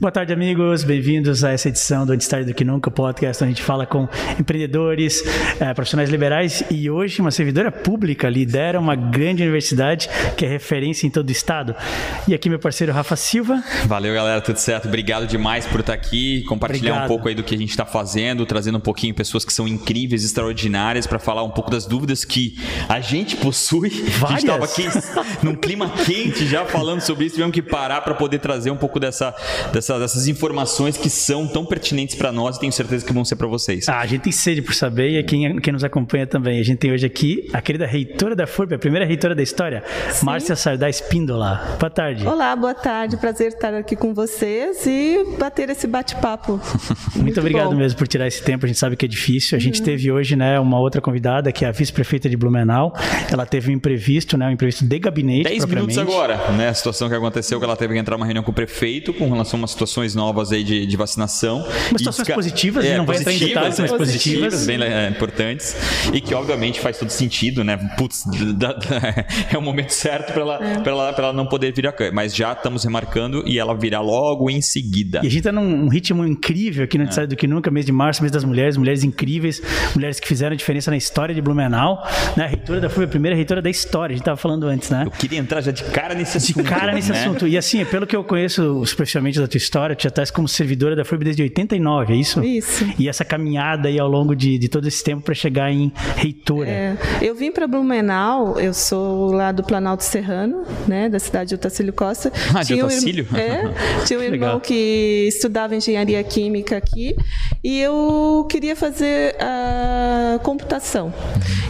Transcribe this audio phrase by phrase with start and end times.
[0.00, 0.82] Boa tarde, amigos.
[0.82, 3.84] Bem-vindos a essa edição do Antes Tarde do Que Nunca, podcast onde a gente fala
[3.84, 4.08] com
[4.38, 5.22] empreendedores,
[5.60, 10.08] eh, profissionais liberais e hoje uma servidora pública lidera uma grande universidade
[10.38, 11.76] que é referência em todo o estado.
[12.26, 13.62] E aqui meu parceiro Rafa Silva.
[13.84, 14.40] Valeu, galera.
[14.40, 14.88] Tudo certo?
[14.88, 17.04] Obrigado demais por estar aqui, compartilhar Obrigado.
[17.04, 19.68] um pouco aí do que a gente está fazendo, trazendo um pouquinho pessoas que são
[19.68, 23.90] incríveis, extraordinárias, para falar um pouco das dúvidas que a gente possui.
[24.18, 24.22] Várias.
[24.22, 28.14] A gente estava aqui num clima quente já falando sobre isso, tivemos que parar para
[28.14, 29.34] poder trazer um pouco dessa,
[29.74, 33.36] dessa, dessas informações que são tão pertinentes para nós e tenho certeza que vão ser
[33.36, 33.88] para vocês.
[33.88, 36.60] Ah, a gente tem sede por saber e quem, quem nos acompanha também.
[36.60, 39.82] A gente tem hoje aqui a querida reitora da FURB, a primeira reitora da história,
[40.10, 40.26] Sim.
[40.26, 41.76] Márcia Sardá Espíndola.
[41.78, 42.26] Boa tarde.
[42.26, 43.16] Olá, boa tarde.
[43.16, 46.60] Prazer estar aqui com vocês e bater esse bate-papo.
[47.14, 47.76] Muito, Muito obrigado bom.
[47.76, 48.66] mesmo por tirar esse tempo.
[48.66, 49.56] A gente sabe que é difícil.
[49.56, 49.84] A gente uhum.
[49.84, 52.94] teve hoje, né, uma outra convidada que é a vice-prefeita de Blumenau.
[53.30, 55.44] Ela teve um imprevisto, né, um imprevisto de gabinete.
[55.44, 58.44] 10 minutos agora, né, a situação que aconteceu que ela teve que entrar numa reunião
[58.44, 61.58] com o prefeito com relação a umas situações novas aí de, de vacinação.
[61.58, 64.54] Umas situações e, positivas, é, não vai entrar em detalhes, mas positivas.
[64.54, 65.76] positivas bem é, importantes
[66.12, 67.78] e que obviamente faz todo sentido, né?
[67.96, 68.24] Putz,
[68.56, 70.82] da, da, é o momento certo para ela, é.
[70.88, 74.60] ela, ela não poder vir a mas já estamos remarcando e ela virá logo em
[74.60, 75.20] seguida.
[75.22, 77.26] E a gente tá num ritmo incrível aqui no é.
[77.26, 79.60] do que nunca, mês de março, mês das mulheres, mulheres incríveis,
[79.94, 82.02] mulheres que fizeram diferença na história de Blumenau,
[82.36, 82.44] né?
[82.44, 85.02] A reitora da FUB, a primeira reitora da história, a gente tava falando antes, né?
[85.04, 86.62] Eu queria entrar já de cara nesse assunto.
[86.62, 87.20] De cara nesse né?
[87.20, 87.48] assunto.
[87.48, 90.96] E assim, pelo que eu conheço superficialmente da tua história, tu já estás como servidora
[90.96, 92.44] da FUB desde 89, é isso?
[92.44, 92.84] Isso.
[92.98, 96.68] E essa caminhada aí ao longo de, de todo esse tempo para chegar em reitora.
[96.68, 101.54] É, eu vim para Blumenau, eu sou lá do Planalto Serrano, né, da cidade de
[101.54, 102.32] Otacílio Costa.
[102.52, 103.26] Ah, de Otacílio?
[103.32, 103.62] Um, é,
[104.04, 104.60] tinha um irmão Legal.
[104.60, 107.14] que estudava engenharia química aqui
[107.62, 111.14] e eu queria fazer a computação.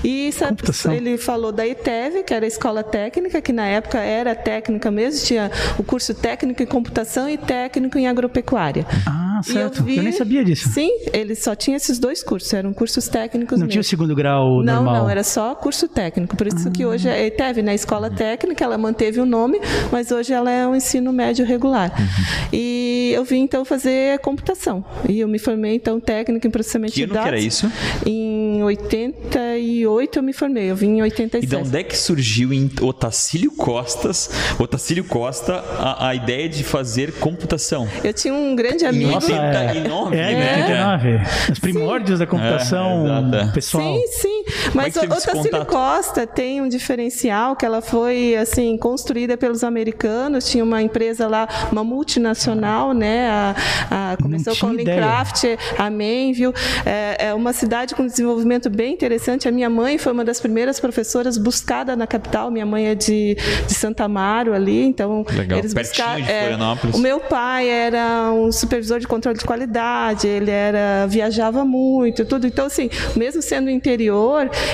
[0.03, 0.93] E sabe, computação.
[0.93, 5.27] ele falou da ITEV, que era a escola técnica, que na época era técnica mesmo,
[5.27, 8.87] tinha o curso técnico em computação e técnico em agropecuária.
[9.07, 9.79] Ah, certo.
[9.79, 10.69] Eu, vi, eu, nem sabia disso.
[10.69, 13.71] Sim, ele só tinha esses dois cursos, eram cursos técnicos Não mesmo.
[13.71, 14.95] tinha o segundo grau não, normal?
[14.95, 16.37] Não, não, era só curso técnico.
[16.37, 16.71] Por isso ah.
[16.71, 19.61] que hoje a ITEV, na escola técnica, ela manteve o nome,
[19.91, 21.93] mas hoje ela é um ensino médio regular.
[21.99, 22.49] Uhum.
[22.53, 24.85] E eu vim então fazer computação.
[25.09, 27.23] E eu me formei então técnica em processamento que de dados.
[27.23, 27.71] Que era isso?
[28.05, 30.71] Em 88 eu me formei.
[30.71, 31.45] Eu vim em 87.
[31.45, 36.63] E de onde é que surgiu em Otacílio Costas, Otacílio Costa, a, a ideia de
[36.63, 37.70] fazer computação?
[38.03, 39.11] Eu tinha um grande amigo.
[39.11, 41.25] Nossa, é, 89, é, né?
[41.51, 42.25] Os primórdios sim.
[42.25, 43.05] da computação
[43.35, 43.95] é, pessoal.
[43.95, 44.40] Sim, sim.
[44.75, 50.49] Mas é Otacílio Costa tem um diferencial que ela foi assim construída pelos americanos.
[50.49, 53.29] Tinha uma empresa lá, uma multinacional, né?
[53.29, 56.55] A, a começou com Minecraft, a Mainville.
[56.85, 59.49] É, é uma cidade com desenvolvimento bem interessante.
[59.49, 62.51] A minha mãe foi uma das primeiras professoras buscada na capital.
[62.51, 63.37] Minha mãe é de,
[63.67, 65.59] de Santa Amaro ali, então Legal.
[65.59, 66.25] eles buscaram.
[66.25, 66.57] É,
[66.93, 70.27] o meu pai era um supervisor de controle de qualidade.
[70.27, 72.47] Ele era viajava muito, tudo.
[72.47, 74.30] Então assim, mesmo sendo interior,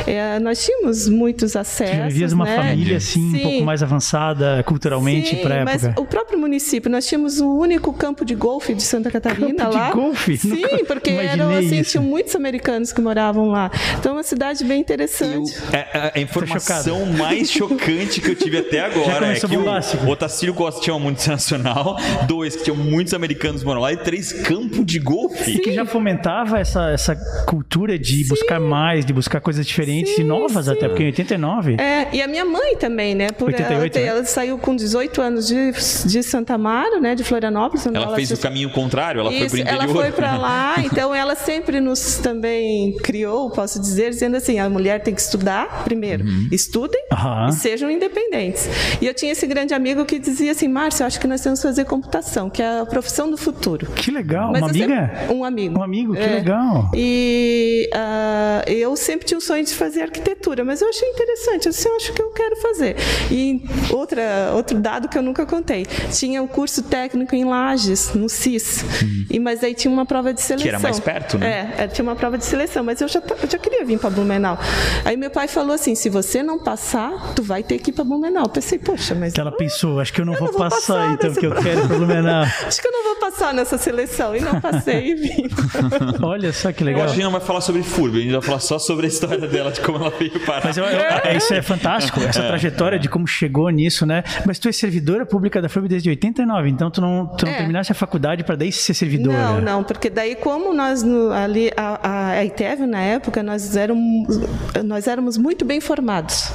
[0.07, 2.13] é, nós tínhamos muitos acessos.
[2.13, 2.57] Vivias uma né?
[2.57, 3.39] família assim Sim.
[3.39, 5.79] um pouco mais avançada culturalmente para época.
[5.95, 9.77] Mas o próprio município, nós tínhamos o único campo de golfe de Santa Catarina campo
[9.77, 9.89] lá.
[9.89, 10.37] De golfe?
[10.37, 13.71] Sim, Nunca porque eram assim, tinham muitos americanos que moravam lá.
[13.99, 15.55] Então, é uma cidade bem interessante.
[15.55, 19.57] Eu, a, é, é, a, informação mais chocante que eu tive até agora é que
[19.57, 21.97] o Otacílio Costa tinha uma multinacional,
[22.27, 25.53] dois, que tinham muitos americanos morando lá, e três, campo de golfe.
[25.53, 28.29] E que já fomentava essa, essa cultura de sim.
[28.29, 30.73] buscar mais, de buscar coisas diferentes sim, e novas sim.
[30.73, 31.77] até, porque em 89.
[31.79, 33.31] É, e a minha mãe também, né?
[33.31, 34.11] Por 88, ela, né?
[34.11, 35.71] ela saiu com 18 anos de,
[36.05, 37.15] de Santa Amaro, né?
[37.15, 37.87] De Florianópolis.
[37.87, 39.83] Ela, ela fez o caminho contrário, ela Isso, foi pro interior.
[39.85, 44.69] Ela foi para lá, então ela sempre nos também criou, posso dizer, dizendo assim, a
[44.69, 46.25] mulher tem que estudar primeiro.
[46.25, 46.49] Uhum.
[46.51, 47.49] Estudem uhum.
[47.49, 48.69] e sejam independentes.
[49.01, 51.61] E eu tinha esse grande amigo que dizia assim, Márcio, eu acho que nós temos
[51.61, 53.87] que fazer computação, que é a profissão do futuro.
[53.95, 55.17] Que legal, Mas uma amiga?
[55.21, 55.79] Sempre, um amigo.
[55.79, 56.35] Um amigo, que é.
[56.35, 56.91] legal.
[56.93, 61.89] E uh, eu sempre tinha o sonho de fazer arquitetura, mas eu achei interessante, assim,
[61.89, 62.97] eu acho que eu quero fazer.
[63.31, 68.15] E outra, outro dado que eu nunca contei, tinha o um curso técnico em Lages,
[68.15, 69.27] no CIS, uhum.
[69.31, 70.63] e, mas aí tinha uma prova de seleção.
[70.63, 71.75] Que era mais perto, né?
[71.79, 74.11] É, é tinha uma prova de seleção, mas eu já, eu já queria vir para
[74.11, 74.59] Blumenau.
[75.05, 78.05] Aí meu pai falou assim, se você não passar, tu vai ter que ir para
[78.05, 78.45] Blumenau.
[78.45, 79.33] Eu pensei, poxa, mas...
[79.33, 81.47] Que ela pensou, acho que eu não, eu vou, não vou, passar, passar então, que
[81.47, 82.45] eu quero para Blumenau.
[82.67, 84.35] acho que eu não vou passar passar nessa seleção.
[84.35, 85.49] E não passei e vim.
[86.23, 87.03] Olha só que legal.
[87.03, 88.79] Eu acho que a gente não vai falar sobre FURB, a gente vai falar só
[88.79, 90.65] sobre a história dela, de como ela veio parar.
[90.65, 92.49] Mas eu, eu, isso é fantástico, essa é.
[92.49, 94.25] trajetória de como chegou nisso, né?
[94.47, 97.57] Mas tu é servidora pública da FURB desde 89, então tu não, tu não é.
[97.57, 99.37] terminaste a faculdade para daí ser servidora.
[99.37, 104.41] Não, não, porque daí como nós no, ali, a, a ITEV na época, nós éramos,
[104.85, 106.51] nós éramos muito bem formados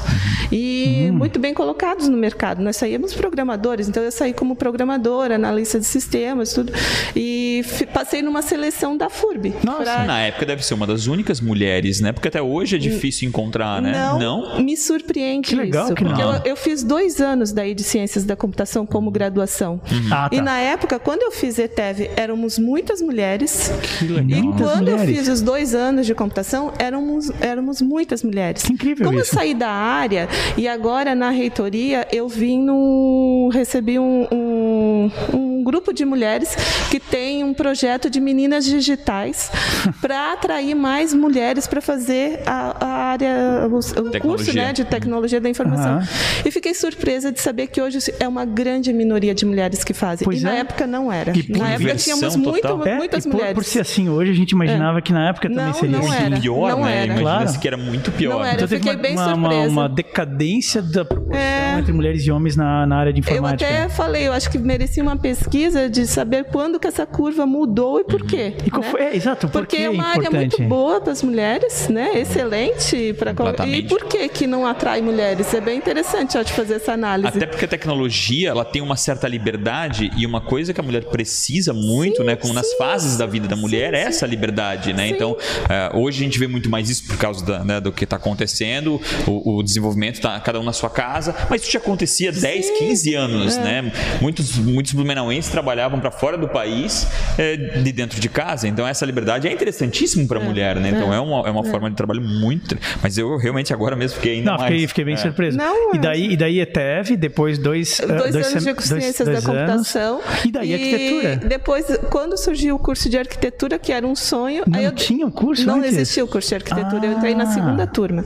[0.52, 1.18] e hum.
[1.18, 2.62] muito bem colocados no mercado.
[2.62, 6.71] Nós saímos programadores, então eu saí como programadora, analista de sistemas, tudo,
[7.16, 7.64] e
[7.94, 9.54] passei numa seleção da FURB.
[9.64, 10.04] Nossa, pra...
[10.06, 12.12] na época deve ser uma das únicas mulheres, né?
[12.12, 13.92] Porque até hoje é difícil encontrar, né?
[13.92, 14.62] Não, não?
[14.62, 18.24] me surpreende que legal isso, que porque eu, eu, fiz dois anos daí de ciências
[18.24, 19.82] da computação como graduação.
[19.92, 20.08] Uhum.
[20.12, 20.36] Ah, tá.
[20.36, 23.72] E na época, quando eu fiz ETEV, éramos muitas mulheres.
[24.00, 24.40] Que legal.
[24.40, 25.02] E quando mulheres.
[25.02, 28.64] eu fiz os dois anos de computação, éramos, éramos muitas mulheres.
[28.64, 29.32] Que incrível Como isso.
[29.32, 30.28] eu saí da área,
[30.58, 33.50] e agora na reitoria eu vim no.
[33.54, 36.56] recebi um, um, um grupo de mulheres
[36.90, 39.52] que tem um projeto de meninas digitais
[40.02, 45.40] para atrair mais mulheres para fazer a, a área, o, o curso né, de tecnologia
[45.40, 45.98] da informação.
[46.00, 46.04] Uhum.
[46.46, 50.26] E fiquei surpresa de saber que hoje é uma grande minoria de mulheres que fazem.
[50.26, 50.50] Pois e é.
[50.50, 51.32] na época não era.
[51.38, 53.54] E na época tínhamos muito, é, muitas por, mulheres.
[53.54, 55.02] Por ser assim, hoje a gente imaginava é.
[55.02, 56.26] que na época também não, seria não assim.
[56.26, 56.40] Era.
[56.40, 57.04] pior, não né?
[57.04, 57.20] Era.
[57.20, 58.34] Imagina-se que era muito pior.
[58.34, 58.54] Não era.
[58.56, 59.70] Então, eu fiquei bem uma, surpresa.
[59.70, 61.80] Uma, uma decadência da proporção é.
[61.80, 63.70] entre mulheres e homens na, na área de informática.
[63.70, 67.46] Eu até falei, eu acho que merecia uma pesquisa de saber quando que essa curva
[67.46, 68.56] mudou e por quê.
[68.66, 68.90] E qual né?
[68.90, 69.02] foi?
[69.02, 70.28] É, exato, por Porque é uma importante?
[70.28, 72.20] área muito boa para as mulheres, né?
[72.20, 73.32] Excelente para
[73.68, 75.54] e por que que não atrai mulheres?
[75.54, 77.28] É bem interessante ó, de fazer essa análise.
[77.28, 81.06] Até porque a tecnologia ela tem uma certa liberdade e uma coisa que a mulher
[81.06, 82.54] precisa muito, sim, né, com sim.
[82.54, 85.08] nas fases da vida da mulher sim, é essa liberdade, né?
[85.08, 88.04] Então uh, hoje a gente vê muito mais isso por causa da, né, do que
[88.04, 92.32] está acontecendo, o, o desenvolvimento está cada um na sua casa, mas isso já acontecia
[92.32, 93.64] 10, 15 anos, é.
[93.64, 93.92] né?
[94.22, 97.08] Muitos muitos blumenauenses trabalhavam para fora do país
[97.38, 100.46] é, de dentro de casa, então essa liberdade é interessantíssimo para a é.
[100.46, 100.90] mulher, né?
[100.90, 104.18] Então é, é uma, é uma forma de trabalho muito, mas eu realmente agora mesmo
[104.18, 104.72] fiquei ainda Não, mais.
[104.72, 105.58] Fiquei, fiquei bem surpreso.
[105.58, 110.22] Não, e daí e daí ETEV, depois dois dois, dois anos de ciências da computação
[110.46, 111.36] e daí e arquitetura.
[111.48, 115.32] Depois quando surgiu o curso de arquitetura que era um sonho, não eu, tinha um
[115.32, 115.94] curso Não antes?
[115.94, 117.06] existia o curso de arquitetura, ah.
[117.06, 117.48] eu entrei na ah.
[117.48, 118.24] segunda turma.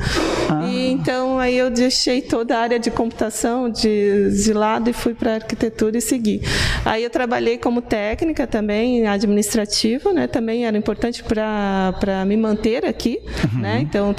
[0.49, 0.65] Ah.
[0.67, 5.13] E então aí eu deixei toda a área de computação de, de lado e fui
[5.13, 6.41] para arquitetura e segui.
[6.83, 10.27] Aí eu trabalhei como técnica também, administrativa, né?
[10.27, 13.19] Também era importante para me manter aqui,
[13.53, 13.61] uhum.
[13.61, 13.79] né?
[13.81, 14.13] Então eu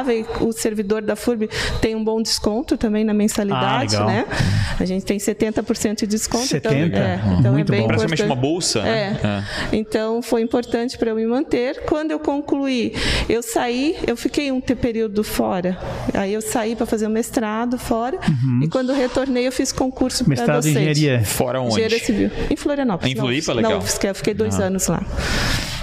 [0.00, 1.48] e o servidor da FURB
[1.80, 4.26] tem um bom desconto também na mensalidade, ah, né?
[4.78, 6.46] A gente tem 70% de desconto.
[6.46, 6.86] 70?
[6.86, 7.86] Então, é, então Muito é bem bom.
[7.86, 8.08] importante.
[8.08, 8.80] Praticamente uma bolsa.
[8.80, 9.10] É.
[9.10, 9.20] Né?
[9.70, 9.76] é.
[9.76, 11.82] Então foi importante para eu me manter.
[11.84, 12.94] Quando eu concluí,
[13.28, 15.78] eu saí, eu fiquei um período fora.
[16.14, 18.60] Aí eu saí para fazer o mestrado fora uhum.
[18.62, 20.48] e quando retornei eu fiz concurso para docente.
[20.52, 21.24] Mestrado em engenharia.
[21.24, 21.74] Fora onde?
[21.74, 22.30] Engenharia civil.
[22.50, 23.12] Em Florianópolis.
[23.12, 23.72] Em Floripa, legal.
[23.72, 24.64] Não, eu fiquei dois ah.
[24.64, 25.02] anos lá.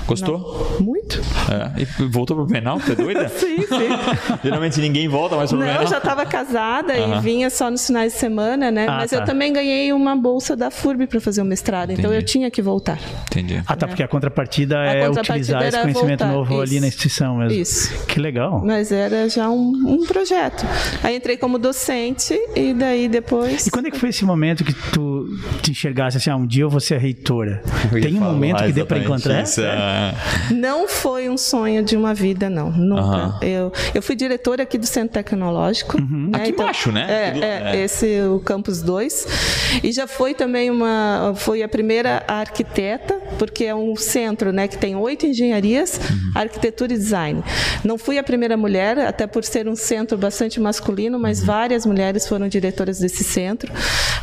[0.09, 0.39] Gostou?
[0.79, 0.85] Não.
[0.85, 1.21] Muito.
[1.49, 1.81] É.
[1.81, 2.79] E voltou pro penal?
[2.79, 3.29] Você é doida?
[3.29, 3.89] sim, sim.
[4.43, 5.83] Geralmente ninguém volta mais pro Não, penal.
[5.83, 7.17] eu já estava casada uh -huh.
[7.17, 8.85] e vinha só nos finais de semana, né?
[8.87, 9.17] Ah, Mas tá.
[9.17, 12.01] eu também ganhei uma bolsa da FURB para fazer o mestrado, Entendi.
[12.01, 12.97] então eu tinha que voltar.
[13.27, 13.61] Entendi.
[13.67, 16.33] Ah, tá, porque a contrapartida a é contrapartida utilizar esse conhecimento voltar.
[16.33, 16.61] novo Isso.
[16.61, 17.59] ali na instituição mesmo.
[17.59, 18.05] Isso.
[18.05, 18.61] Que legal.
[18.65, 20.65] Mas era já um, um, projeto.
[21.03, 23.67] Aí entrei como docente e daí depois...
[23.67, 25.27] E quando é que foi esse momento que tu
[25.61, 27.61] te enxergasse assim, ah, um dia eu vou ser reitora?
[27.91, 29.43] Tem um momento que dê para encontrar?
[29.43, 29.98] Isso, é.
[30.51, 32.71] Não foi um sonho de uma vida, não.
[32.71, 33.37] Nunca.
[33.45, 35.97] Eu, eu fui diretora aqui do Centro Tecnológico.
[35.97, 36.29] Uhum.
[36.31, 36.37] Né?
[36.39, 37.05] Aqui então, embaixo, né?
[37.09, 39.79] É, é, é, esse o Campus 2.
[39.83, 41.33] E já foi também uma.
[41.35, 46.31] Foi a primeira arquiteta, porque é um centro né, que tem oito engenharias, uhum.
[46.35, 47.43] arquitetura e design.
[47.83, 51.45] Não fui a primeira mulher, até por ser um centro bastante masculino, mas uhum.
[51.45, 53.71] várias mulheres foram diretoras desse centro.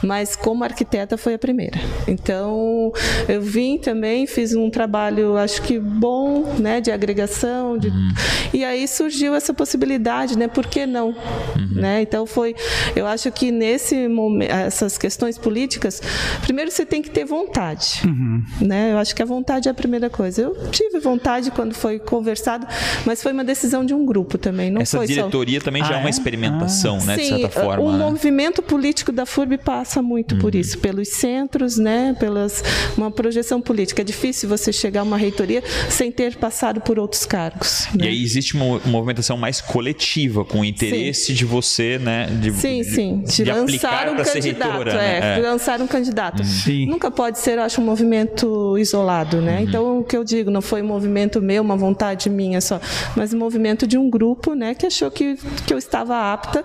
[0.02, 1.78] Mas como arquiteta foi a primeira.
[2.06, 2.92] Então,
[3.28, 7.88] eu vim também, fiz um trabalho, acho que bom, né, de agregação, de...
[7.88, 8.08] Uhum.
[8.52, 10.48] e aí surgiu essa possibilidade, né?
[10.48, 11.68] Por que não, uhum.
[11.72, 12.02] né?
[12.02, 12.54] Então foi,
[12.94, 16.02] eu acho que nesse momento, essas questões políticas,
[16.42, 18.42] primeiro você tem que ter vontade, uhum.
[18.60, 18.92] né?
[18.92, 20.42] Eu acho que a vontade é a primeira coisa.
[20.42, 22.66] Eu tive vontade quando foi conversado,
[23.04, 25.64] mas foi uma decisão de um grupo também, não essa foi diretoria só...
[25.64, 27.04] também já ah, é uma experimentação, ah.
[27.04, 27.84] né, Sim, de certa forma.
[27.84, 27.98] O né?
[27.98, 30.60] movimento político da FURB passa muito por uhum.
[30.60, 32.14] isso, pelos centros, né?
[32.18, 32.62] Pelas
[32.96, 34.02] uma projeção política.
[34.02, 35.45] É difícil você chegar a uma reitoria
[35.88, 37.88] sem ter passado por outros cargos.
[37.94, 38.06] Né?
[38.06, 41.34] E aí existe uma, movimentação mais coletiva, com o interesse sim.
[41.34, 42.26] de você, né?
[42.26, 43.22] De, sim, sim.
[43.22, 44.70] De, de lançar um candidato.
[44.70, 45.34] Reitora, é, né?
[45.36, 46.44] de lançar um candidato.
[46.44, 46.86] Sim.
[46.86, 49.58] Nunca pode ser, eu acho, um movimento isolado, né?
[49.58, 49.62] Uhum.
[49.62, 52.80] Então, o que eu digo, não foi um movimento meu, uma vontade minha só,
[53.14, 54.74] mas um movimento de um grupo, né?
[54.74, 55.36] Que achou que,
[55.66, 56.64] que eu estava apta.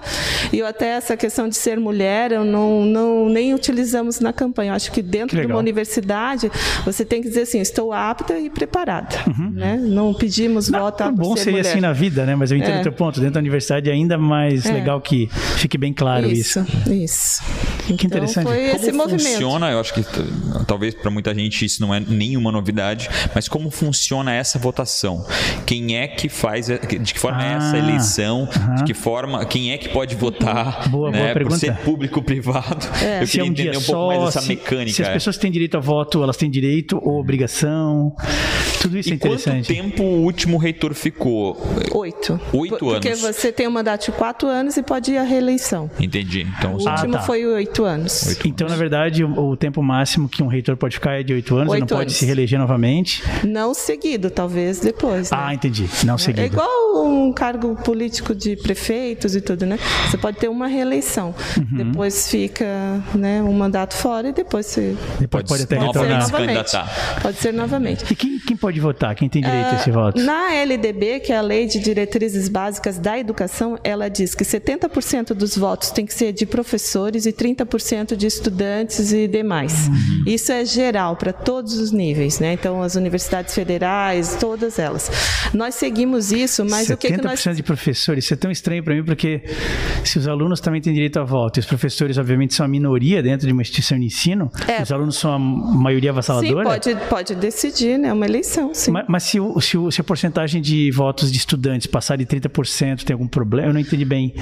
[0.51, 4.31] E eu até essa questão de ser mulher, eu não, não não nem utilizamos na
[4.31, 4.71] campanha.
[4.71, 6.51] Eu acho que dentro que de uma universidade
[6.85, 8.70] você tem que dizer assim, estou apta e preparada.
[9.27, 9.51] Uhum.
[9.51, 9.77] Né?
[9.77, 11.69] Não pedimos não, voto a bom seria mulher.
[11.69, 12.35] assim na vida, né?
[12.35, 12.79] Mas eu entendo é.
[12.79, 13.19] o teu ponto.
[13.19, 14.71] Dentro da universidade é ainda mais é.
[14.71, 16.59] legal que fique bem claro isso.
[16.59, 16.93] Isso.
[16.93, 17.43] isso.
[17.87, 18.45] Que então, interessante.
[18.45, 19.23] Foi como esse movimento.
[19.23, 19.71] funciona?
[19.71, 20.05] Eu acho que
[20.65, 25.25] talvez para muita gente isso não é nenhuma novidade, mas como funciona essa votação?
[25.65, 28.43] Quem é que faz, de que forma ah, é essa eleição?
[28.43, 28.75] Uh -huh.
[28.75, 30.87] De que forma, quem é que pode votar?
[30.89, 31.19] Boa, né?
[31.19, 31.55] boa pergunta.
[31.55, 32.87] Por ser público-privado.
[33.01, 33.21] É.
[33.21, 34.95] Eu se queria é um entender um pouco mais dessa mecânica.
[34.95, 38.15] Se as pessoas têm direito a voto, elas têm direito ou obrigação?
[38.81, 39.67] Tudo isso é e é interessante.
[39.67, 41.57] Quanto tempo o último reitor ficou?
[41.93, 42.39] Oito.
[42.53, 43.21] Oito Porque anos.
[43.21, 45.89] Porque você tem um mandato de quatro anos e pode ir à reeleição.
[45.99, 46.47] Entendi.
[46.57, 47.21] Então, o último ah, tá.
[47.21, 48.27] foi oito anos.
[48.27, 48.77] Oito então, anos.
[48.77, 51.71] na verdade, o, o, tempo máximo que um reitor pode ficar é de oito anos,
[51.73, 53.23] oito não pode se reeleger novamente.
[53.43, 55.31] Não seguido, talvez depois.
[55.31, 55.37] Né?
[55.39, 55.89] Ah, entendi.
[56.03, 56.41] Não seguido.
[56.41, 59.77] É igual um cargo político de prefeitos e tudo, né?
[60.09, 61.33] Você pode ter uma reeleição.
[61.57, 61.77] Uhum.
[61.77, 62.65] Depois fica
[63.13, 64.95] né, um mandato fora e depois você.
[65.19, 66.21] Depois pode, pode até retornar.
[66.21, 66.71] Novamente.
[67.21, 68.05] Pode ser novamente.
[68.11, 69.15] E quem, quem pode votar?
[69.15, 70.21] Quem tem direito uh, a esse voto?
[70.21, 75.33] Na LDB, que é a Lei de Diretrizes Básicas da Educação, ela diz que 70%
[75.33, 79.87] dos votos tem que ser de professores e 30% de estudantes e demais.
[79.87, 80.23] Uhum.
[80.27, 82.53] Isso é geral para todos os níveis, né?
[82.53, 85.09] Então as universidades federais, todas elas.
[85.53, 88.83] Nós seguimos isso, mas o que, que nós 70% de professores, isso é tão estranho
[88.83, 89.43] para mim porque
[90.03, 93.23] se os alunos também têm direito a voto, e os professores obviamente são a minoria
[93.23, 94.81] dentro de uma instituição de ensino, é.
[94.81, 96.81] os alunos são a maioria avassaladora.
[96.81, 98.11] Sim, pode pode decidir, né?
[98.11, 98.40] Uma eleição,
[98.73, 98.91] sim.
[98.91, 103.13] Mas, mas se, se, se a porcentagem de votos de estudantes passar de 30%, tem
[103.13, 103.69] algum problema?
[103.69, 104.33] Eu não entendi bem.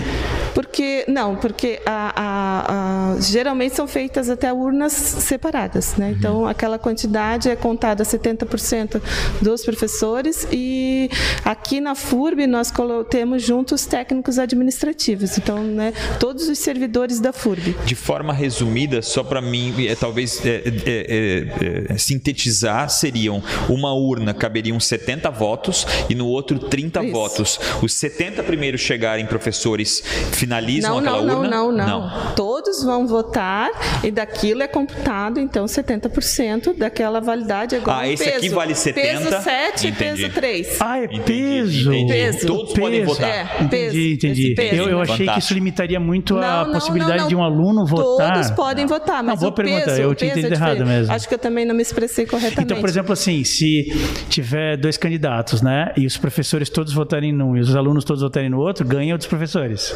[0.53, 6.15] Porque, não, porque a, a, a, geralmente são feitas até urnas separadas, né?
[6.17, 6.47] Então, uhum.
[6.47, 9.01] aquela quantidade é contada 70%
[9.41, 11.09] dos professores e
[11.45, 12.71] aqui na FURB nós
[13.09, 17.75] temos juntos técnicos administrativos, então, né, todos os servidores da FURB.
[17.85, 23.93] De forma resumida, só para mim, é, talvez é, é, é, é, sintetizar, seriam uma
[23.93, 27.11] urna caberiam 70 votos e no outro 30 Isso.
[27.11, 27.59] votos.
[27.81, 30.03] Os 70 primeiros chegarem professores
[30.39, 31.49] finalizam não, aquela não, urna?
[31.49, 32.33] Não, não, não.
[32.35, 33.69] Todos vão votar
[34.03, 38.37] e daquilo é computado, então, 70% daquela validade é igual Ah, esse peso.
[38.37, 39.01] aqui vale 70?
[39.01, 40.77] Peso 7 e peso 3.
[40.79, 41.93] Ah, é peso.
[41.93, 42.47] Entendi, peso.
[42.47, 42.81] Todos peso.
[42.81, 43.29] podem votar.
[43.29, 43.97] É, peso.
[43.97, 44.55] Entendi, entendi.
[44.55, 44.75] Peso.
[44.75, 45.33] Eu, eu achei Fantástico.
[45.33, 48.33] que isso limitaria muito não, a não, possibilidade não, de um aluno votar.
[48.33, 49.85] Todos podem votar, mas não, boa o pergunta.
[49.85, 51.13] peso, eu tinha entendido é errado mesmo.
[51.13, 52.63] Acho que eu também não me expressei corretamente.
[52.63, 53.91] Então, por exemplo, assim, se
[54.29, 58.49] tiver dois candidatos, né, e os professores todos votarem num e os alunos todos votarem
[58.49, 59.93] no outro, ganha o dos professores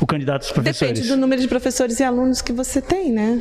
[0.00, 0.94] o candidato dos professores?
[0.94, 3.40] Depende do número de professores e alunos que você tem, né?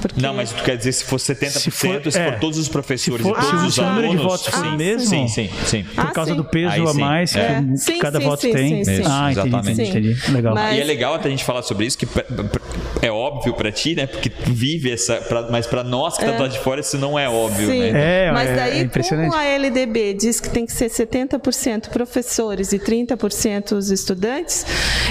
[0.00, 0.20] Porque...
[0.20, 2.68] Não, mas tu quer dizer se for 70%, se for, se for é, todos os
[2.68, 3.96] professores for, e todos ah, os alunos?
[3.96, 5.08] Número de votos for o mesmo?
[5.08, 5.84] Sim, sim, sim.
[5.84, 6.36] Por ah, causa sim.
[6.36, 7.62] do peso Aí, a mais é.
[7.62, 8.84] que sim, cada sim, voto tem?
[8.84, 10.32] Sim, ah, entendi, entendi, entendi.
[10.32, 10.54] Legal.
[10.54, 10.76] Mas...
[10.76, 12.06] E é legal até a gente falar sobre isso, que
[13.02, 14.06] é óbvio para ti, né?
[14.06, 15.16] Porque tu vive essa...
[15.16, 16.38] Pra, mas para nós que tá é.
[16.38, 17.78] lá de fora, isso não é óbvio, sim.
[17.78, 18.26] né?
[18.26, 22.78] É, mas é daí, como a LDB diz que tem que ser 70% professores e
[22.78, 24.66] 30% os estudantes,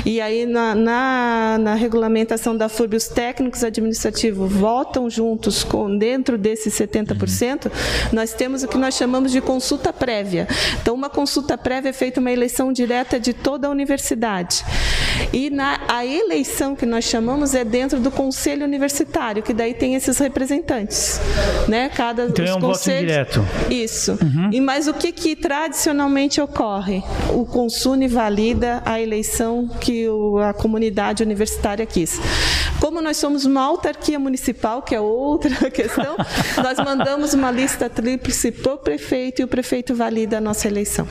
[0.06, 6.38] e aí na, na, na regulamentação da FURB, os técnicos administrativos votam juntos com dentro
[6.38, 7.72] desses 70%,
[8.12, 10.48] nós temos o que nós chamamos de consulta prévia.
[10.80, 14.64] Então, uma consulta prévia é feita uma eleição direta de toda a universidade.
[15.32, 19.96] E na, a eleição que nós chamamos é dentro do conselho universitário, que daí tem
[19.96, 21.20] esses representantes.
[21.68, 21.90] Né?
[21.90, 23.74] Cada, então é um conselhos, voto direto.
[23.74, 24.18] Isso.
[24.22, 24.50] Uhum.
[24.52, 27.04] E, mas o que, que tradicionalmente ocorre?
[27.32, 32.20] O Consune valida a eleição que o, a comunidade universitária quis.
[32.80, 36.18] Como nós somos uma autarquia municipal, que é outra questão,
[36.62, 41.08] nós mandamos uma lista tríplice para o prefeito e o prefeito valida a nossa eleição.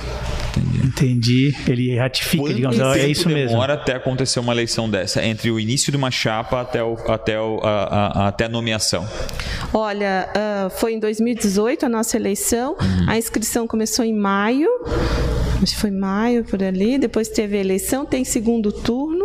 [0.92, 1.54] Entendi.
[1.66, 3.50] Ele ratifica, Quanto digamos, é isso mesmo.
[3.50, 7.40] demora até acontecer uma eleição dessa, entre o início de uma chapa até, o, até,
[7.40, 9.08] o, a, a, até a nomeação?
[9.72, 13.06] Olha, uh, foi em 2018 a nossa eleição, uhum.
[13.08, 14.68] a inscrição começou em maio,
[15.62, 19.24] acho que foi maio por ali, depois teve a eleição, tem segundo turno,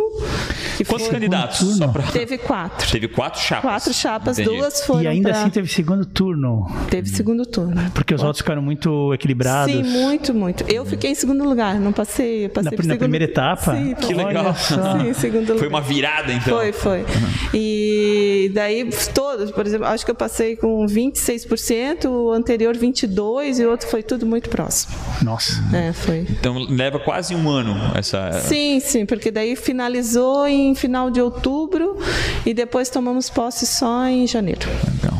[0.78, 1.76] que Quantos candidatos?
[1.76, 2.04] Só pra...
[2.04, 2.88] Teve quatro.
[2.88, 3.62] Teve quatro chapas.
[3.62, 4.56] Quatro chapas, Entendi.
[4.56, 5.02] duas foram.
[5.02, 5.40] E ainda pra...
[5.40, 6.70] assim teve segundo turno.
[6.88, 7.90] Teve segundo turno.
[7.92, 9.74] Porque os votos ficaram muito equilibrados.
[9.74, 10.64] Sim, muito, muito.
[10.68, 12.44] Eu fiquei em segundo lugar, não passei.
[12.44, 12.98] Eu passei na, na segundo...
[12.98, 13.74] primeira etapa?
[13.74, 14.54] Sim, que legal.
[14.54, 15.58] Sim, segundo lugar.
[15.58, 16.56] Foi uma virada, então.
[16.56, 17.04] Foi, foi.
[17.52, 23.66] E daí, todos, por exemplo, acho que eu passei com 26%, o anterior 22% e
[23.66, 24.94] o outro foi tudo muito próximo.
[25.22, 25.60] Nossa.
[25.74, 26.24] É, foi.
[26.30, 28.30] Então leva quase um ano essa.
[28.42, 31.96] Sim, sim, porque daí finalizou em em final de outubro
[32.44, 34.66] e depois tomamos posse só em janeiro.
[35.02, 35.18] Legal.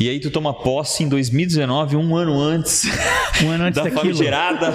[0.00, 2.84] E aí tu toma posse em 2019, um ano antes,
[3.44, 4.02] um ano antes da daquilo.
[4.02, 4.68] famigerada.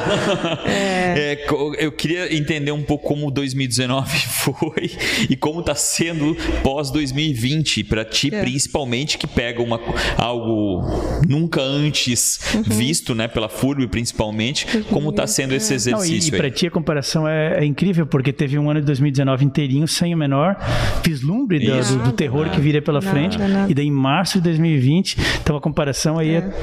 [0.65, 0.95] É.
[1.15, 1.45] É,
[1.79, 4.91] eu queria entender um pouco como 2019 foi
[5.29, 8.41] e como está sendo pós 2020 para ti, é.
[8.41, 9.79] principalmente que pega uma,
[10.17, 10.83] algo
[11.27, 12.63] nunca antes uhum.
[12.63, 14.83] visto, né, pela FURB principalmente, uhum.
[14.83, 16.31] como está sendo esse exercício.
[16.31, 18.85] Não, e, e para ti a comparação é, é, incrível porque teve um ano de
[18.87, 20.57] 2019 inteirinho sem menor
[21.03, 25.17] vislumbre do, do, do, terror que viria pela frente e daí em março de 2020
[25.41, 26.37] então a comparação aí é.
[26.37, 26.53] é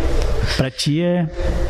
[0.56, 1.28] para ti é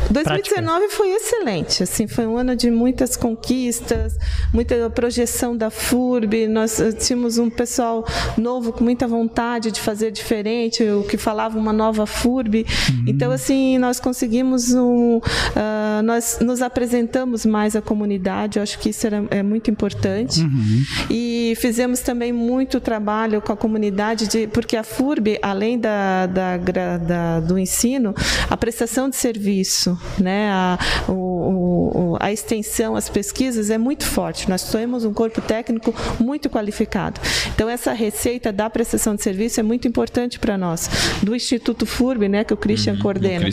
[0.09, 0.97] 2019 prática.
[0.97, 4.17] foi excelente, assim, foi um ano de muitas conquistas,
[4.53, 8.05] muita projeção da FURB, nós eh, tínhamos um pessoal
[8.37, 12.65] novo com muita vontade de fazer diferente, o que falava uma nova FURB.
[12.89, 13.05] Uhum.
[13.07, 18.89] Então, assim, nós conseguimos um, uh, nós nos apresentamos mais à comunidade, eu acho que
[18.89, 20.41] isso era, é muito importante.
[20.41, 20.83] Uhum.
[21.09, 26.57] E fizemos também muito trabalho com a comunidade, de, porque a FURB, além da, da,
[26.57, 28.13] da do ensino,
[28.47, 30.77] a prestação de serviço, né, a,
[31.07, 34.47] o, o, a extensão, as pesquisas é muito forte.
[34.47, 37.19] Nós temos um corpo técnico muito qualificado.
[37.55, 40.87] Então, essa receita da prestação de serviço é muito importante para nós,
[41.23, 43.49] do Instituto FURB, né, que o Christian uhum, coordena.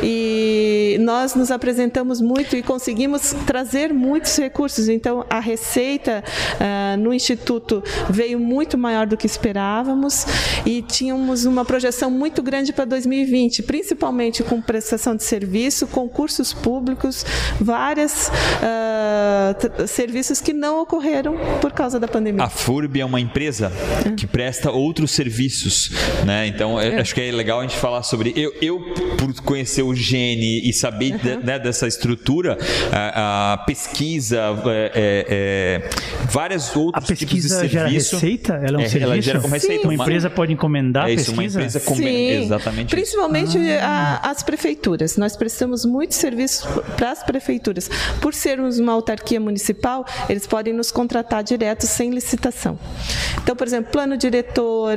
[0.00, 4.88] E nós nos apresentamos muito e conseguimos trazer muitos recursos.
[4.88, 6.22] Então, a receita
[6.54, 10.26] uh, no Instituto veio muito maior do que esperávamos
[10.66, 17.24] e tínhamos uma projeção muito grande para 2020, principalmente com prestação de serviço, concursos públicos,
[17.60, 22.44] vários uh, ah, serviços que não ocorreram por causa da pandemia.
[22.44, 23.72] A FURB é uma empresa
[24.04, 24.10] é.
[24.10, 25.90] que presta outros serviços,
[26.24, 26.46] né?
[26.46, 27.00] Então é.
[27.00, 28.32] acho que é legal a gente falar sobre.
[28.36, 28.80] Eu, eu
[29.18, 31.18] por conhecer o Gene e saber uhum.
[31.18, 32.58] de, né, dessa estrutura,
[32.92, 35.90] a, a pesquisa, é, é, é
[36.30, 37.70] várias outros a pesquisa tipos de serviço.
[37.72, 38.54] Gera receita?
[38.54, 39.04] Ela é um serviço?
[39.04, 39.82] Ela gera como receita.
[39.82, 41.58] Sim, uma empresa pode encomendar é isso, pesquisa?
[41.58, 41.80] Uma empresa.
[41.80, 42.90] Sim, exatamente.
[42.90, 44.20] Principalmente ah.
[44.22, 45.16] a, as prefeituras.
[45.16, 46.66] Nós prestamos muitos serviços
[46.96, 47.90] para as prefeituras.
[48.20, 52.78] Por sermos uma autarquia municipal, eles podem nos contratar direto sem licitação.
[53.42, 54.96] Então, por exemplo, plano diretor,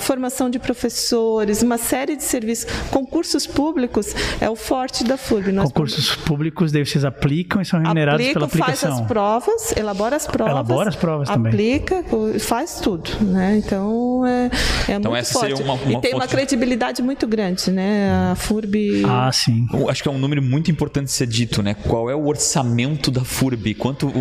[0.00, 5.52] formação de professores, uma série de serviços, concursos públicos é o forte da FURB.
[5.52, 8.90] Nós concursos públicos, daí vocês aplicam e são remunerados pela aplicação.
[8.90, 10.52] faz as provas, elabora as provas.
[10.52, 11.52] Elabora as provas também.
[11.52, 12.04] Aplica,
[12.40, 13.10] faz tudo.
[13.20, 13.62] Né?
[13.64, 14.50] Então, é,
[14.88, 15.62] é então, muito forte.
[15.62, 18.30] Uma, uma e tem uma credibilidade muito grande, né?
[18.32, 19.02] A FURB...
[19.06, 19.66] Ah, sim.
[19.72, 21.74] Eu acho que é um número muito importante de ser dito, né?
[21.74, 23.74] Qual é o orçamento da FURB?
[23.74, 24.12] Quanto...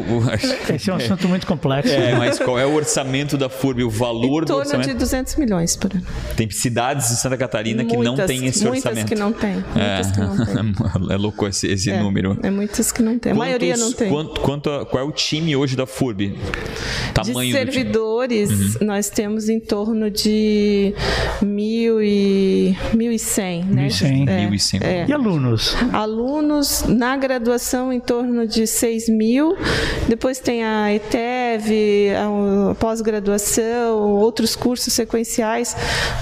[0.74, 1.94] Esse é um assunto muito complexo.
[1.94, 3.84] É, mas qual é o orçamento da FURB?
[3.84, 4.68] O valor do orçamento?
[4.68, 6.06] Em torno de 200 milhões por ano.
[6.36, 8.96] Tem cidades em Santa Catarina muitas, que não têm esse muitas orçamento.
[8.96, 9.54] Muitas que não têm.
[9.54, 10.12] Muitas é.
[10.12, 10.27] que não têm.
[11.10, 12.38] É louco esse, esse é, número.
[12.44, 13.32] É muitas que não tem.
[13.32, 14.10] A Quantos, maioria não tem.
[14.10, 16.38] Quanto, quanto a, qual é o time hoje da FURB?
[17.14, 17.84] Tamanho de
[18.34, 18.88] uhum.
[18.88, 20.94] nós temos em torno de
[21.42, 23.66] mil e, 1.100.
[23.66, 23.88] Né?
[23.88, 24.28] 1.100.
[24.28, 24.82] É, 1.100.
[24.82, 25.06] É.
[25.08, 25.76] E alunos?
[25.94, 29.56] Alunos na graduação em torno de 6 mil.
[30.08, 35.76] Depois tem a ETEV, a pós-graduação, outros cursos sequenciais,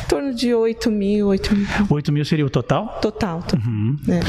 [0.04, 1.28] em torno de 8 mil.
[1.28, 3.00] 8 mil, 8 mil seria o total?
[3.02, 3.44] Total.
[3.54, 3.98] Uhum.
[4.10, 4.20] É.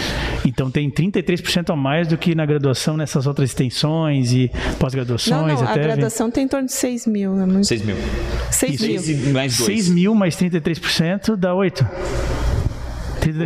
[0.46, 5.36] Então tem 33% a mais do que na graduação nessas outras extensões e pós-graduações.
[5.36, 7.38] Não, não, a graduação tem em torno de 6 mil.
[7.40, 7.65] É muito...
[7.66, 7.96] 6 mil.
[8.50, 9.00] 6 mil.
[9.00, 9.66] 6 mais 2.
[9.66, 11.84] 6 mil mais 33% dá 8.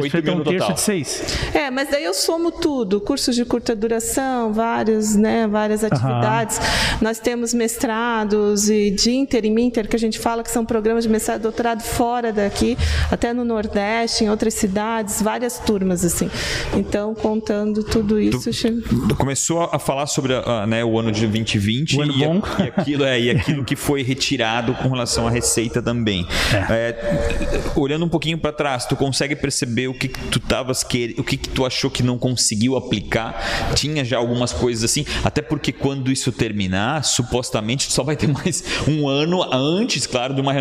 [0.02, 0.72] 8 mil um terço total.
[0.74, 1.38] de 6.
[1.54, 6.59] É, mas daí eu somo tudo, cursos de curta duração, vários, né, várias atividades.
[6.59, 6.98] Uhum.
[7.02, 11.04] Nós temos mestrados e de inter e minter, que a gente fala que são programas
[11.04, 12.76] de mestrado e doutorado fora daqui,
[13.11, 16.30] até no Nordeste, em outras cidades, várias turmas, assim.
[16.74, 18.50] Então, contando tudo isso...
[18.50, 22.18] Tu, tu começou a falar sobre uh, né, o ano de 2020 o ano e,
[22.18, 22.42] bom.
[22.59, 26.26] e, aquilo, é, e aquilo que foi retirado com relação à receita também.
[26.52, 26.90] É.
[26.90, 30.82] É, olhando um pouquinho para trás, tu consegue perceber perceber o que, que tu tavas
[30.82, 33.72] querendo, o que, que tu achou que não conseguiu aplicar.
[33.74, 38.64] Tinha já algumas coisas assim, até porque quando isso terminar, supostamente só vai ter mais
[38.88, 40.52] um ano antes, claro, de uma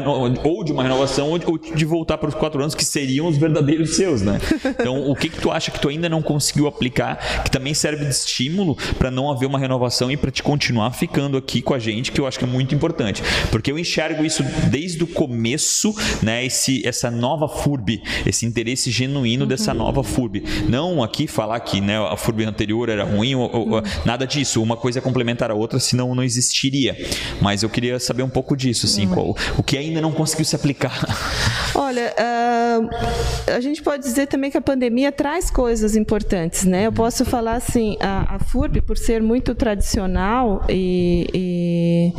[0.43, 3.95] ou de uma renovação ou de voltar para os quatro anos que seriam os verdadeiros
[3.95, 4.39] seus, né?
[4.65, 8.05] Então, o que, que tu acha que tu ainda não conseguiu aplicar, que também serve
[8.05, 11.79] de estímulo para não haver uma renovação e para te continuar ficando aqui com a
[11.79, 15.95] gente, que eu acho que é muito importante, porque eu enxergo isso desde o começo,
[16.21, 16.45] né?
[16.45, 19.47] Esse, essa nova FURB, esse interesse genuíno uhum.
[19.47, 20.43] dessa nova FURB.
[20.67, 23.81] Não aqui falar que né, a FURB anterior era ruim, ou, ou, uhum.
[24.05, 24.61] nada disso.
[24.61, 26.95] Uma coisa é complementar a outra, senão não existiria.
[27.41, 29.13] Mas eu queria saber um pouco disso, assim, uhum.
[29.13, 30.93] qual, o que ainda não conseguiu se aplicar.
[31.75, 36.87] Olha, uh, a gente pode dizer também que a pandemia traz coisas importantes, né?
[36.87, 42.13] Eu posso falar assim, a, a FURB, por ser muito tradicional e, e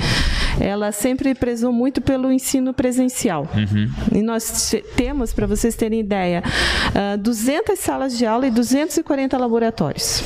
[0.58, 3.48] ela sempre prezou muito pelo ensino presencial.
[3.54, 3.90] Uhum.
[4.18, 6.42] E nós temos, para vocês terem ideia,
[7.18, 10.22] 200 ah, salas de aula e 240 laboratórios.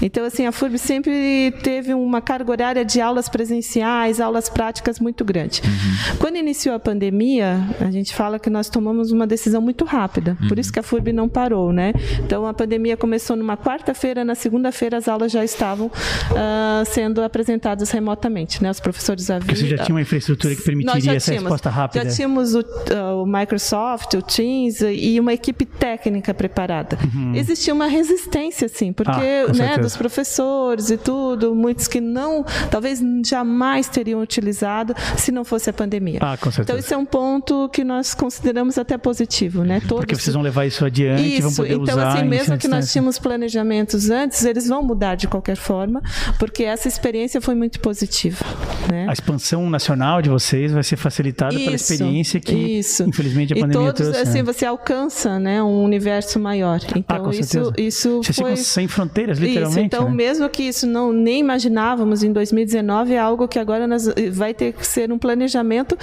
[0.00, 5.24] Então, assim, a FURB sempre teve uma carga horária de aulas presenciais, aulas práticas muito
[5.24, 5.60] grande.
[5.64, 6.16] Uhum.
[6.18, 10.36] Quando iniciou a pandemia, a gente fala que nós tomamos uma decisão muito rápida.
[10.40, 10.48] Uhum.
[10.48, 11.92] Por isso que a FURB não parou, né?
[12.24, 17.90] Então, a pandemia começou numa quarta-feira, na segunda-feira as aulas já estavam uh, sendo apresentadas
[17.90, 18.70] remotamente, né?
[18.70, 19.46] Os professores haviam...
[19.46, 22.04] Porque você já tinha uma infraestrutura que permitiria essa tínhamos, resposta rápida?
[22.04, 26.98] Já tínhamos o, uh, o, Microsoft, o Teams e uma equipe técnica preparada.
[27.14, 27.34] Uhum.
[27.34, 33.00] Existia uma resistência, sim, porque ah, né, dos professores e tudo, muitos que não, talvez
[33.24, 36.18] jamais teriam utilizado se não fosse a pandemia.
[36.22, 36.62] Ah, com certeza.
[36.62, 39.80] Então isso é um ponto que nós consideramos até positivo, né?
[39.80, 41.42] Todos Porque vocês vão levar isso adiante, isso.
[41.42, 41.92] vão poder então, usar.
[41.92, 46.02] Então assim, mesmo que nós tínhamos planejamentos antes, eles vão mudar de qualquer forma,
[46.38, 48.44] porque essa experiência foi muito positiva.
[48.90, 49.06] Né?
[49.08, 53.02] A expansão nacional de vocês vai ser facilitada isso, pela experiência que, isso.
[53.04, 54.20] infelizmente, a e pandemia todos, trouxe.
[54.20, 54.44] Assim, né?
[54.44, 56.80] você alcança, né, um universo maior.
[56.86, 59.78] Ah, então ah, isso, isso Vocês foi sem fronteiras, literalmente.
[59.78, 59.86] Isso.
[59.86, 60.14] Então, né?
[60.14, 64.72] mesmo que isso não nem imaginávamos em 2019, é algo que agora nós, vai ter
[64.72, 65.96] que ser um planejamento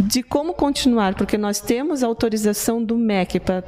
[0.00, 3.62] de como continuar, porque nós temos autorização do MEC para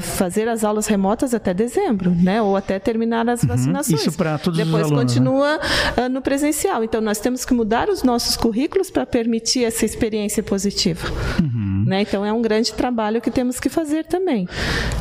[0.00, 3.48] fazer as aulas remotas até dezembro, né, ou até terminar as uhum.
[3.48, 4.00] vacinações.
[4.00, 5.20] Isso para todos Depois os alunos, né?
[5.20, 5.60] continua
[5.96, 6.08] né?
[6.08, 6.84] no presencial.
[6.84, 11.08] Então nós temos que mudar os nossos currículos para permitir essa experiência positiva.
[11.40, 11.67] Uhum.
[11.88, 12.02] Né?
[12.02, 14.46] Então é um grande trabalho que temos que fazer também.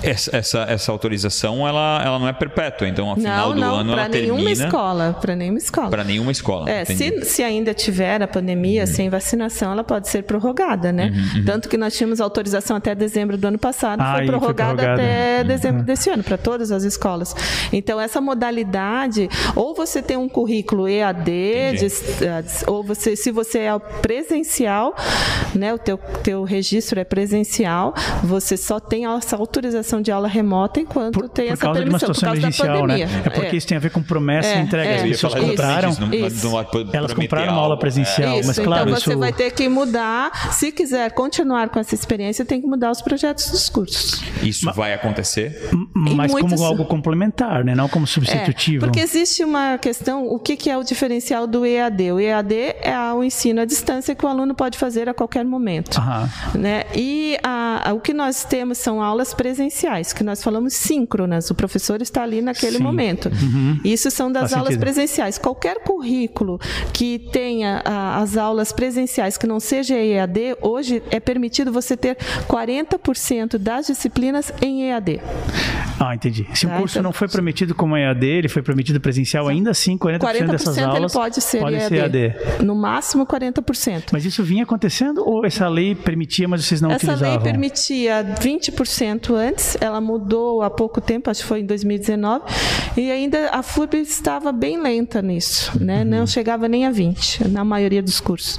[0.01, 3.75] Essa, essa, essa autorização ela, ela não é perpétua, então ao final não, do não,
[3.75, 4.33] ano ela termina.
[4.33, 5.89] Para nenhuma escola, para nenhuma escola.
[5.89, 6.69] Para nenhuma escola.
[6.69, 8.87] É, se, se ainda tiver a pandemia uhum.
[8.87, 11.11] sem vacinação, ela pode ser prorrogada, né?
[11.13, 11.45] Uhum, uhum.
[11.45, 15.03] Tanto que nós tínhamos autorização até dezembro do ano passado, ah, foi, prorrogada foi, prorrogada
[15.03, 15.47] até uhum.
[15.47, 17.35] dezembro desse ano para todas as escolas.
[17.73, 21.87] Então essa modalidade, ou você tem um currículo EAD, de,
[22.65, 24.95] ou você, se você é presencial,
[25.53, 30.79] né, o teu, teu registro é presencial, você só tem essa autorização de aula remota
[30.79, 32.53] enquanto por, tem por essa permissão, por causa da né?
[32.57, 33.07] pandemia.
[33.07, 33.21] Né?
[33.25, 33.57] É porque é.
[33.57, 34.89] isso tem a ver com promessa é, e entrega.
[34.89, 36.09] É, As pessoas compraram, isso, não,
[36.93, 39.19] elas compraram uma aula presencial, isso, mas claro, então você isso...
[39.19, 43.49] vai ter que mudar, se quiser continuar com essa experiência, tem que mudar os projetos
[43.49, 44.21] dos cursos.
[44.43, 45.69] Isso mas, vai acontecer?
[45.93, 47.75] Mas como algo complementar, né?
[47.75, 48.85] não como substitutivo.
[48.85, 52.11] É, porque existe uma questão, o que, que é o diferencial do EAD?
[52.11, 55.97] O EAD é o ensino à distância que o aluno pode fazer a qualquer momento.
[55.97, 56.61] Uhum.
[56.67, 56.83] Né?
[56.93, 61.49] E a, a, o que nós temos são aulas presenciais, que nós falamos síncronas.
[61.49, 62.83] O professor está ali naquele Sim.
[62.83, 63.29] momento.
[63.29, 63.79] Uhum.
[63.85, 64.81] Isso são das Faz aulas sentido.
[64.81, 65.37] presenciais.
[65.37, 66.59] Qualquer currículo
[66.91, 72.17] que tenha a, as aulas presenciais que não seja EAD, hoje é permitido você ter
[72.49, 75.21] 40% das disciplinas em EAD.
[75.97, 76.45] Ah, entendi.
[76.53, 79.71] Se o tá, curso então, não foi prometido como EAD, ele foi prometido presencial, ainda
[79.71, 81.87] assim 40%, 40 dessas aulas ele pode ser, pode EAD.
[81.87, 82.63] ser EAD.
[82.65, 84.09] No máximo 40%.
[84.11, 87.35] Mas isso vinha acontecendo ou essa lei permitia, mas vocês não essa utilizavam?
[87.35, 92.45] Essa lei permitia 20% antes, ela mudou há pouco tempo, acho que foi em 2019,
[92.95, 96.01] e ainda a FURB estava bem lenta nisso, né?
[96.01, 96.05] Uhum.
[96.05, 98.57] Não chegava nem a 20 na maioria dos cursos.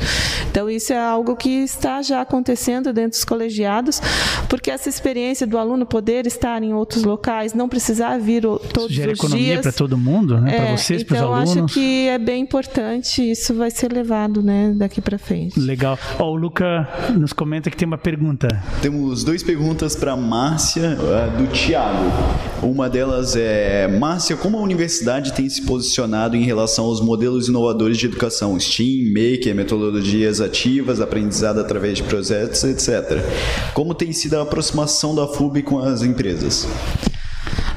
[0.51, 4.01] Então isso é algo que está já acontecendo dentro dos colegiados,
[4.49, 9.13] porque essa experiência do aluno poder estar em outros locais, não precisar vir todos Gera
[9.13, 10.55] os economia para todo mundo, né?
[10.55, 11.51] É, para vocês, então, para os alunos.
[11.53, 15.59] Então acho que é bem importante, isso vai ser levado, né, daqui para frente.
[15.59, 15.99] Legal.
[16.19, 18.49] Ó, o Luca nos comenta que tem uma pergunta.
[18.83, 22.05] Temos duas perguntas para Márcia uh, do Tiago.
[22.63, 27.97] Uma delas é Márcia, como a universidade tem se posicionado em relação aos modelos inovadores
[27.97, 33.23] de educação, STEAM, Maker, metodologias ativas, aprendizado através de projetos, etc.
[33.73, 36.69] Como tem sido a aproximação da FUB com as empresas?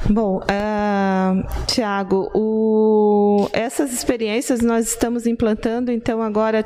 [0.09, 6.63] Bom, uh, Tiago, o, essas experiências nós estamos implantando, então agora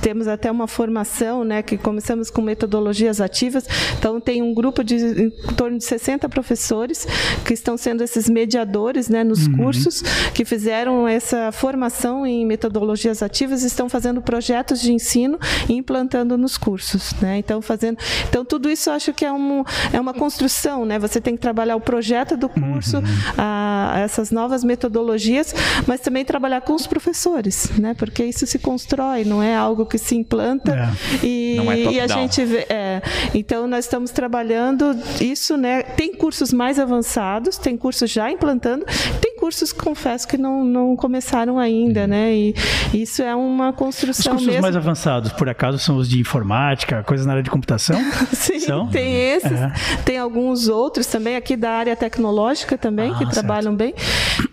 [0.00, 3.66] temos até uma formação, né, que começamos com metodologias ativas,
[3.98, 7.06] então tem um grupo de em torno de 60 professores
[7.44, 9.58] que estão sendo esses mediadores, né, nos uhum.
[9.58, 10.02] cursos,
[10.34, 15.38] que fizeram essa formação em metodologias ativas, estão fazendo projetos de ensino
[15.68, 19.62] e implantando nos cursos, né, então fazendo, então tudo isso eu acho que é, um,
[19.92, 23.04] é uma construção, né, você tem que trabalhar o projeto do curso, curso uhum.
[23.36, 25.54] a, essas novas metodologias,
[25.86, 27.94] mas também trabalhar com os professores, né?
[27.94, 31.26] Porque isso se constrói, não é algo que se implanta é.
[31.26, 32.66] e, é e, a gente vê.
[32.68, 33.02] É,
[33.34, 35.82] então nós estamos trabalhando isso, né?
[35.82, 38.84] Tem cursos mais avançados, tem cursos já implantando,
[39.20, 42.34] tem cursos, confesso que não, não começaram ainda, né?
[42.34, 42.54] E
[42.92, 44.62] isso é uma construção Os cursos mesmo.
[44.62, 47.98] mais avançados, por acaso, são os de informática, coisas na área de computação?
[48.32, 48.88] Sim, são?
[48.88, 49.72] tem esses, é.
[50.04, 53.32] tem alguns outros também aqui da área tecnológica também, ah, que certo.
[53.32, 53.94] trabalham bem.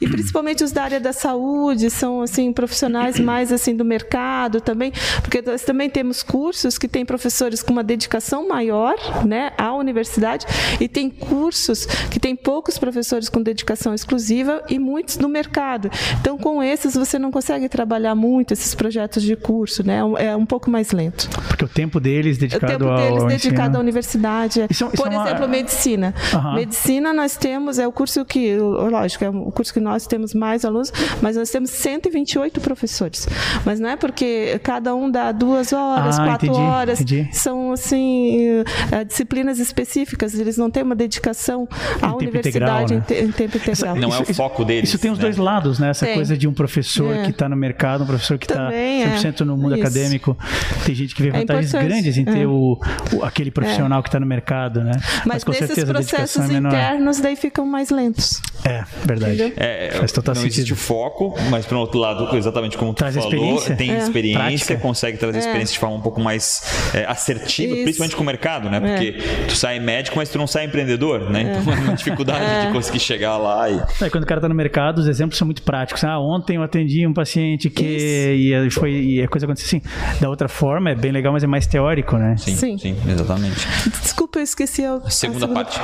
[0.02, 4.92] E principalmente os da área da saúde, são assim profissionais mais assim do mercado também,
[5.22, 10.46] porque nós também temos cursos que têm professores com uma dedicação maior, né, à universidade
[10.80, 15.90] e tem cursos que tem poucos professores com dedicação exclusiva e muitos no mercado.
[16.20, 20.00] Então, com esses você não consegue trabalhar muito esses projetos de curso, né?
[20.18, 21.30] É um pouco mais lento.
[21.48, 23.78] Porque o tempo deles dedicado o tempo deles ao dedicado ensino.
[23.78, 24.66] à universidade.
[24.70, 25.28] Isso, isso Por é uma...
[25.28, 26.14] exemplo, medicina.
[26.34, 26.56] Uhum.
[26.56, 30.64] Medicina nós temos é o curso que, lógico, é o curso que nós temos mais
[30.64, 33.28] alunos, mas nós temos 128 professores.
[33.66, 37.02] Mas não é porque cada um dá duas horas, ah, quatro entendi, horas.
[37.02, 37.28] Entendi.
[37.32, 40.36] São assim uh, disciplinas específicas.
[40.40, 41.68] Eles não têm uma dedicação
[42.00, 43.28] à em universidade integral, né?
[43.28, 43.96] em, tempo integral.
[43.96, 44.90] Não é o foco deles.
[44.90, 45.24] Isso tem os né?
[45.24, 45.90] dois lados, né?
[45.90, 46.14] Essa tem.
[46.14, 47.24] coisa de um professor é.
[47.24, 49.44] que está no mercado, um professor que está 100% é.
[49.44, 49.82] no mundo Isso.
[49.82, 50.38] acadêmico.
[50.86, 52.46] Tem gente que vê é vantagens é grandes em ter é.
[52.46, 52.80] o,
[53.14, 54.92] o, aquele profissional que está no mercado, né?
[54.94, 58.42] Mas, Mas com nesses certeza processos internos daí ficam mais lentos.
[58.64, 59.54] É, verdade.
[59.56, 60.58] É, Faz total não sentido.
[60.58, 63.76] existe o foco, mas para o outro lado, exatamente como tu Traz falou, experiência.
[63.76, 64.78] tem experiência, Prática.
[64.78, 66.62] consegue trazer experiência de forma um pouco mais
[67.08, 67.84] assertiva, Isso.
[67.84, 68.80] principalmente com o mercado, né?
[68.80, 69.14] Porque
[69.48, 71.58] tu sai médico, mas tu não sai empreendedor, né?
[71.62, 73.70] Então é uma dificuldade de conseguir chegar lá.
[73.70, 73.82] E...
[74.02, 76.04] É, quando o cara está no mercado, os exemplos são muito práticos.
[76.04, 79.82] Ah, ontem eu atendi um paciente que e foi e a coisa aconteceu assim.
[80.20, 82.36] Da outra forma, é bem legal, mas é mais teórico, né?
[82.38, 83.68] Sim, sim, sim exatamente.
[84.02, 85.80] Desculpa, eu esqueci a, a segunda, a segunda parte.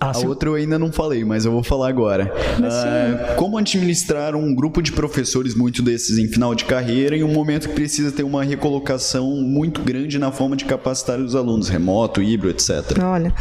[0.00, 2.32] A, a outra eu ainda não falei, mas eu vou falar agora.
[2.58, 7.32] Uh, como administrar um grupo de professores, muito desses em final de carreira, em um
[7.32, 12.22] momento que precisa ter uma recolocação muito grande na forma de capacitar os alunos, remoto,
[12.22, 12.98] híbrido, etc.
[13.02, 13.34] Olha,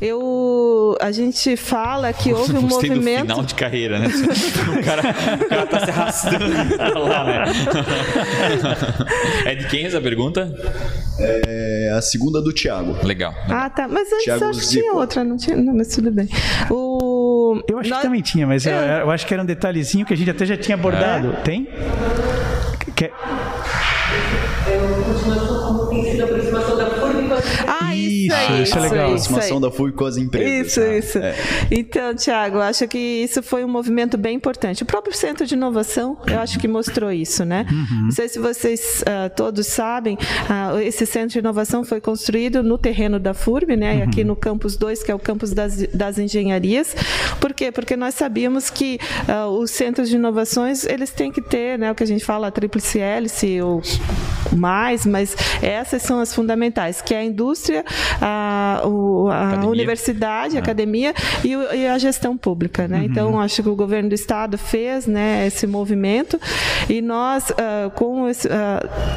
[0.00, 3.26] eu a gente fala que houve um movimento.
[3.26, 4.08] Do final de carreira, né?
[4.08, 5.02] o cara,
[5.44, 7.44] o cara tá se arrastando lá, né?
[9.46, 10.54] é de quem essa pergunta?
[11.18, 12.96] É a segunda do Tiago.
[13.02, 13.88] Legal, Ah, tá.
[13.88, 15.56] Mas antes Thiago acho que tinha outra, não tinha?
[15.56, 16.28] Não, mas tudo bem.
[16.70, 16.85] O...
[17.68, 17.98] Eu acho Nós...
[17.98, 18.70] que também tinha, mas é.
[18.70, 21.32] eu, eu, acho que era um detalhezinho que a gente até já tinha abordado.
[21.32, 21.40] É?
[21.42, 21.68] Tem?
[22.94, 23.10] Que...
[24.66, 26.90] Eu continuo como tem sido a aproximação da ah,
[28.06, 29.14] isso, isso, aí, isso é legal.
[29.14, 30.66] Isso aproximação da FUI com as empresas.
[30.66, 30.96] Isso, tá?
[30.96, 31.18] isso.
[31.18, 31.34] É.
[31.70, 34.82] Então, Tiago, acho que isso foi um movimento bem importante.
[34.82, 37.66] O próprio Centro de Inovação, eu acho que mostrou isso, né?
[37.70, 38.04] Uhum.
[38.04, 42.78] Não sei se vocês uh, todos sabem, uh, esse Centro de Inovação foi construído no
[42.78, 43.96] terreno da FURB, né?
[43.96, 44.02] Uhum.
[44.04, 46.94] Aqui no campus 2, que é o campus das, das engenharias.
[47.40, 47.70] Por quê?
[47.70, 51.94] Porque nós sabíamos que uh, os centros de inovações, eles têm que ter, né, o
[51.94, 53.82] que a gente fala, a tríplice hélice ou
[54.52, 57.84] mais, mas essas são as fundamentais, que é a indústria,
[58.20, 60.62] a, o, a universidade, a é.
[60.62, 62.88] academia e, e, a gestão pública.
[62.88, 62.98] Né?
[62.98, 63.04] Uhum.
[63.04, 66.40] Então, acho que o governo do estado fez né, esse movimento
[66.88, 68.50] e nós, uh, com esse, uh,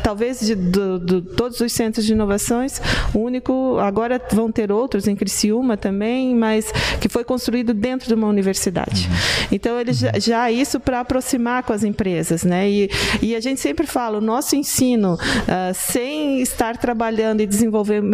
[0.03, 2.81] talvez de do, do, todos os centros de inovações,
[3.13, 8.13] o único, agora vão ter outros em Criciúma também, mas que foi construído dentro de
[8.13, 9.07] uma universidade.
[9.07, 9.47] Uhum.
[9.51, 12.43] Então, ele já, já isso para aproximar com as empresas.
[12.43, 12.69] Né?
[12.69, 12.89] E,
[13.21, 18.05] e a gente sempre fala, o nosso ensino, uh, sem estar trabalhando e desenvolvendo,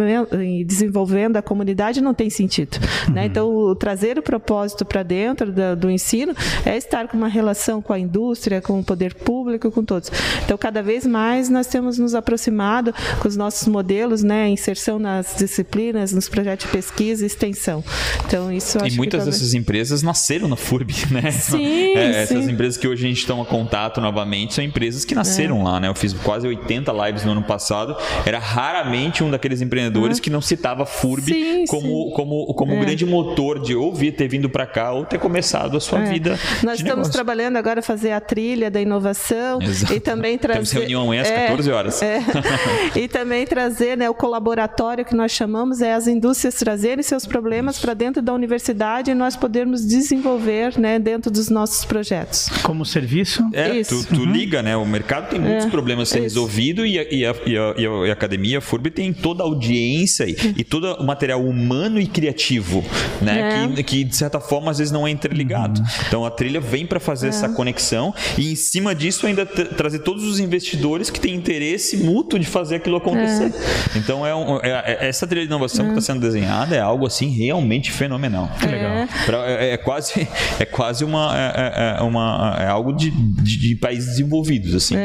[0.64, 2.78] desenvolvendo a comunidade, não tem sentido.
[2.80, 2.86] Né?
[3.08, 3.14] Uhum.
[3.14, 3.26] Né?
[3.26, 7.92] Então, trazer o propósito para dentro do, do, ensino é estar com uma relação com
[7.92, 10.10] a indústria, com o poder público, com todos.
[10.44, 14.48] Então, cada vez mais nós temos nos aproximado com os nossos modelos, né?
[14.48, 17.82] inserção nas disciplinas, nos projetos de pesquisa e extensão.
[18.26, 19.38] Então, isso E muitas talvez...
[19.38, 21.30] dessas empresas nasceram na FURB, né?
[21.30, 22.36] Sim, é, sim.
[22.36, 25.64] Essas empresas que hoje a gente está em contato novamente são empresas que nasceram é.
[25.64, 25.88] lá, né?
[25.88, 27.96] Eu fiz quase 80 lives no ano passado.
[28.24, 32.10] Era raramente um daqueles empreendedores que não citava FURB sim, como, sim.
[32.14, 32.76] como, como é.
[32.76, 36.12] um grande motor de ouvir, ter vindo para cá ou ter começado a sua é.
[36.12, 36.38] vida.
[36.62, 37.12] Nós estamos negócio.
[37.12, 39.94] trabalhando agora fazer a trilha da inovação Exato.
[39.94, 40.58] e também trazer.
[40.58, 42.02] Temos reunião às é, 14 horas.
[42.02, 42.20] É.
[42.94, 47.78] e também trazer né, o colaboratório que nós chamamos, é as indústrias trazerem seus problemas
[47.78, 52.48] para dentro da universidade e nós podermos desenvolver né, dentro dos nossos projetos.
[52.62, 53.42] Como serviço?
[53.52, 54.06] É, Isso.
[54.06, 54.32] tu, tu uhum.
[54.32, 54.76] liga, né?
[54.76, 55.70] O mercado tem muitos é.
[55.70, 57.74] problemas a ser resolvido e a, e, a, e, a,
[58.06, 60.24] e a academia, a FURB, tem toda a audiência
[60.56, 62.84] e, todo o material humano e criativo,
[63.20, 63.64] né?
[63.64, 63.68] É.
[63.68, 65.80] Que, que, de certa forma, às vezes não é interligado.
[65.80, 65.86] Uhum.
[66.06, 67.28] Então, a trilha vem para fazer é.
[67.30, 72.38] essa conexão e, em cima disso, ainda trazer todos os investidores que têm interesse mútuo
[72.38, 73.52] de fazer aquilo acontecer.
[73.94, 73.98] É.
[73.98, 77.06] Então, é, um, é, é essa trilha de inovação que está sendo desenhada é algo,
[77.06, 78.50] assim, realmente fenomenal.
[78.58, 79.08] Que legal.
[79.24, 82.56] Pra, é, quase, é quase uma, é, uma...
[82.58, 84.96] É algo de, de, de países desenvolvidos, assim.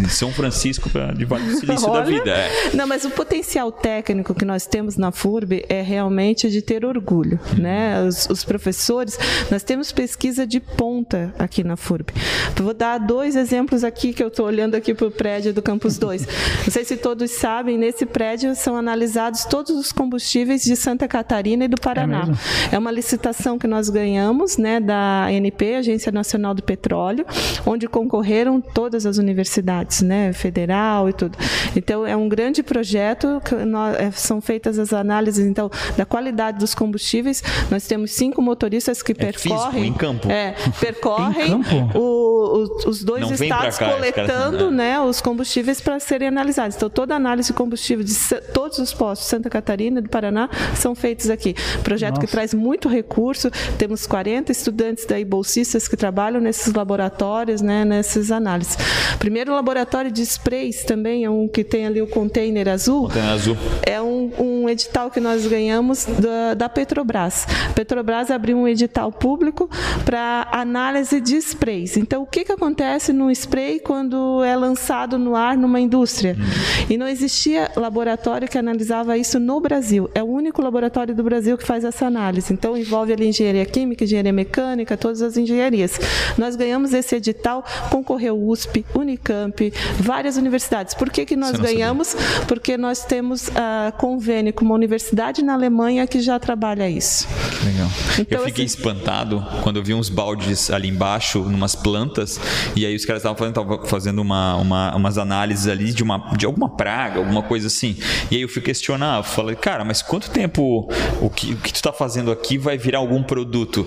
[0.00, 2.36] De São Francisco para de Vale do Silício Olha, da vida.
[2.72, 7.38] Não, mas o potencial técnico que nós temos na FURB é realmente de ter orgulho,
[7.56, 8.02] né?
[8.02, 9.16] Os, os professores,
[9.48, 12.12] nós temos pesquisa de ponta aqui na FURB.
[12.56, 15.96] Vou dar dois exemplos aqui que eu estou olhando aqui para o prédio do Campus
[15.96, 16.26] 2.
[16.64, 21.66] Não sei se todos sabem, nesse prédio são analisados todos os combustíveis de Santa Catarina
[21.66, 22.24] e do Paraná.
[22.72, 27.24] É, é uma licitação que nós ganhamos, né, da ANP, Agência Nacional do Petróleo,
[27.64, 31.38] onde concorreram todas as universidades, né, federal e tudo.
[31.76, 36.58] Então é um grande projeto que nós, é, são feitas as análises então da qualidade
[36.58, 37.42] dos combustíveis.
[37.70, 40.30] Nós temos cinco motoristas que é percorrem físico, em campo.
[40.30, 41.98] É, percorrem campo?
[41.98, 46.76] O, o, os dois Não estados cá, coletando, assim, né, os combustíveis para serem analisados.
[46.76, 48.14] Então toda a análise de combustível de
[48.52, 51.54] todos os postos de Santa Catarina e do Paraná são feitos aqui.
[51.82, 52.26] Projeto Nossa.
[52.26, 53.50] que traz muito recurso.
[53.76, 58.76] Temos 40 estudantes daí bolsistas que trabalham nesses laboratórios, né, nessas análises.
[59.18, 63.08] Primeiro laboratório de sprays também é um que tem ali o container azul.
[63.08, 63.56] Container azul.
[63.84, 67.46] É um, um edital que nós ganhamos da, da Petrobras.
[67.70, 69.68] A Petrobras abriu um edital público
[70.04, 71.96] para análise de sprays.
[71.96, 76.36] Então, o que, que acontece no spray quando é lançado no ar numa indústria?
[76.38, 76.90] Hum.
[76.90, 80.10] E não existia laboratório que analisava isso no Brasil.
[80.14, 82.52] É o único laboratório do Brasil que faz essa análise.
[82.52, 85.98] Então, envolve ali engenharia química, engenharia mecânica, todas as engenharias.
[86.36, 90.94] Nós ganhamos esse edital, concorreu USP, Unicamp, várias universidades.
[90.94, 92.08] Por que, que nós ganhamos?
[92.08, 92.46] Sabia.
[92.46, 97.26] Porque nós temos uh, convênio com uma universidade na Alemanha que já trabalha isso.
[97.64, 97.88] Legal.
[98.18, 102.40] Então, eu fiquei assim, espantado quando eu vi uns baldes ali embaixo, numas plantas,
[102.76, 106.46] e aí os caras estavam fazendo, fazendo uma, uma, umas análises ali de, uma, de
[106.46, 107.96] alguma praga, alguma coisa assim.
[108.30, 110.88] E aí eu fui questionar, eu falei, cara, mas quanto tempo
[111.20, 113.86] o que, o que tu está fazendo aqui vai virar algum produto?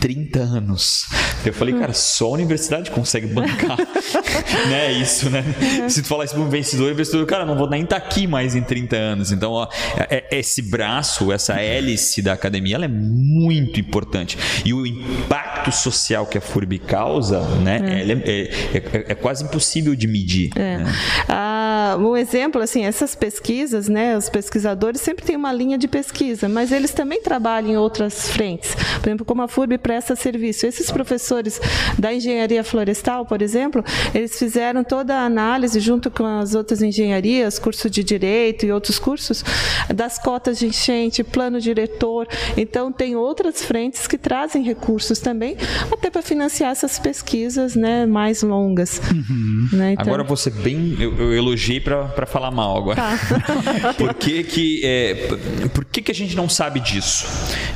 [0.00, 1.06] 30 anos.
[1.44, 3.76] Eu falei, cara, só a universidade consegue bancar
[4.68, 5.44] né, isso, né?
[5.88, 8.06] Se tu falar isso para um vencedor, o vencedor, cara, não vou nem estar tá
[8.06, 9.32] aqui mais em 30 anos.
[9.32, 9.68] Então, ó,
[10.30, 14.38] esse braço, essa hélice da academia, ela é muito importante.
[14.64, 18.08] E o impacto social que a FURB causa, né, é.
[18.08, 18.42] É,
[18.76, 20.50] é, é, quase impossível de medir.
[20.54, 20.84] Né?
[21.28, 26.48] Ah, um exemplo, assim, essas pesquisas, né, os pesquisadores sempre têm uma linha de pesquisa,
[26.48, 28.74] mas eles também trabalham em outras frentes.
[29.00, 30.66] Por exemplo, como a FURB presta serviço.
[30.66, 31.60] Esses professores
[31.98, 37.58] da engenharia florestal, por exemplo, eles fizeram toda a análise junto com as outras engenharias,
[37.58, 39.44] curso de direito e outros cursos,
[39.94, 42.26] das cotas de enchente, plano diretor.
[42.56, 45.56] Então, tem outras frentes que trazem recursos também,
[45.90, 49.00] até para financiar essas pesquisas né, mais longas.
[49.10, 49.68] Uhum.
[49.72, 49.92] Né?
[49.92, 50.06] Então...
[50.06, 50.96] Agora, você bem.
[50.98, 52.96] Eu, eu elogiei para falar mal agora.
[52.96, 53.94] Tá.
[53.96, 55.14] por que, que, é,
[55.72, 57.26] por que, que a gente não sabe disso?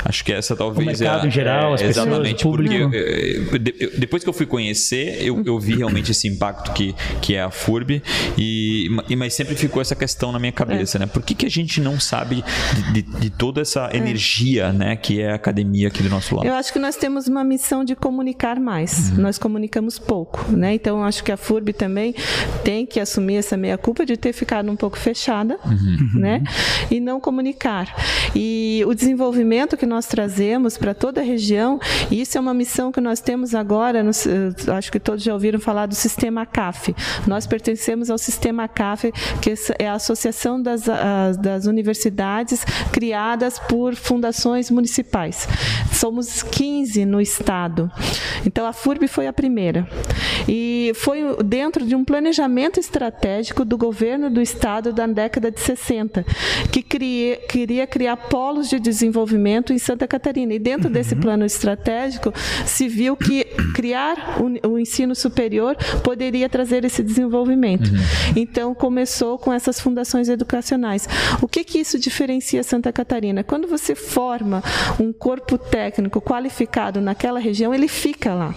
[0.04, 0.82] Acho que essa talvez.
[0.82, 4.32] O mercado é, em geral, é, as pessoas, exatamente, porque eu, eu, depois que eu
[4.32, 8.02] fui conhecer, eu, eu vi realmente esse impacto que, que é a FURB,
[8.36, 11.00] e, mas sempre ficou essa questão na minha cabeça, é.
[11.00, 11.06] né?
[11.06, 13.96] Por que, que a gente não sabe de, de, de toda essa é.
[13.96, 16.46] energia né, que é a academia aqui do nosso lado?
[16.46, 19.10] Eu acho que nós temos uma missão de comunicar mais.
[19.10, 19.22] Uhum.
[19.22, 20.74] Nós comunicamos pouco, né?
[20.74, 22.14] Então acho que a FURB também
[22.64, 26.20] tem que assumir essa meia culpa de ter ficado um pouco fechada, uhum.
[26.20, 26.42] né?
[26.90, 27.94] E não comunicar.
[28.34, 31.78] E o desenvolvimento que nós trazemos para toda a região,
[32.10, 34.02] e isso é uma missão que nós temos agora,
[34.76, 36.94] acho que todos já ouviram falar do sistema CAF.
[37.26, 40.84] Nós pertencemos ao sistema CAF, que é a Associação das,
[41.40, 41.81] das Universidades
[42.92, 45.48] criadas por fundações municipais.
[45.92, 47.90] Somos 15 no estado.
[48.46, 49.88] Então a FURB foi a primeira.
[50.48, 56.24] E foi dentro de um planejamento estratégico do governo do estado da década de 60,
[56.72, 60.54] que cria, queria criar polos de desenvolvimento em Santa Catarina.
[60.54, 60.92] E dentro uhum.
[60.92, 62.32] desse plano estratégico
[62.66, 67.88] se viu que criar o, o ensino superior poderia trazer esse desenvolvimento.
[67.88, 68.32] Uhum.
[68.36, 71.08] Então começou com essas fundações educacionais.
[71.40, 73.42] O que que isso diferencia Santa Catarina?
[73.42, 74.62] Quando você forma
[75.00, 78.54] um corpo técnico qualificado naquela região, ele fica lá.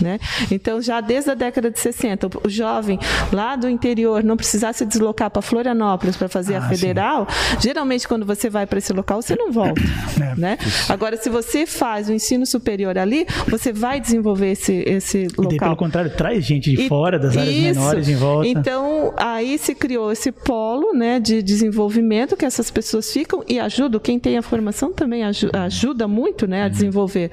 [0.00, 0.18] Né?
[0.50, 2.98] Então, já desde a década de 60, o jovem
[3.32, 7.58] lá do interior não precisasse deslocar para Florianópolis para fazer ah, a federal, sim.
[7.60, 9.80] geralmente quando você vai para esse local, você não volta.
[10.16, 10.58] É, né?
[10.88, 15.52] Agora, se você faz o ensino superior ali, você vai desenvolver esse, esse local.
[15.52, 17.80] E pelo contrário, traz gente de e, fora das áreas isso.
[17.80, 18.48] menores em volta.
[18.48, 22.05] Então, aí se criou esse polo né, de desenvolvimento
[22.36, 24.00] que essas pessoas ficam e ajudam.
[24.00, 27.30] Quem tem a formação também ajuda muito né, a desenvolver.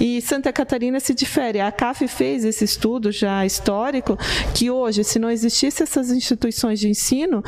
[0.00, 1.60] E Santa Catarina se difere.
[1.60, 4.18] A CAF fez esse estudo já histórico
[4.54, 7.42] que hoje, se não existisse essas instituições de ensino,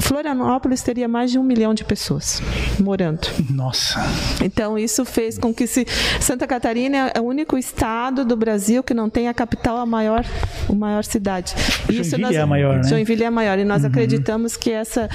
[0.00, 2.42] Florianópolis teria mais de um milhão de pessoas
[2.78, 3.28] morando.
[3.50, 4.00] Nossa.
[4.42, 5.86] Então isso fez com que se
[6.20, 10.24] Santa Catarina é o único estado do Brasil que não tem a capital a maior,
[10.68, 11.54] a maior cidade.
[11.86, 12.88] Joinville isso nós, é a maior, né?
[12.88, 13.88] Joinville é a maior e nós uhum.
[13.88, 15.08] acreditamos que essa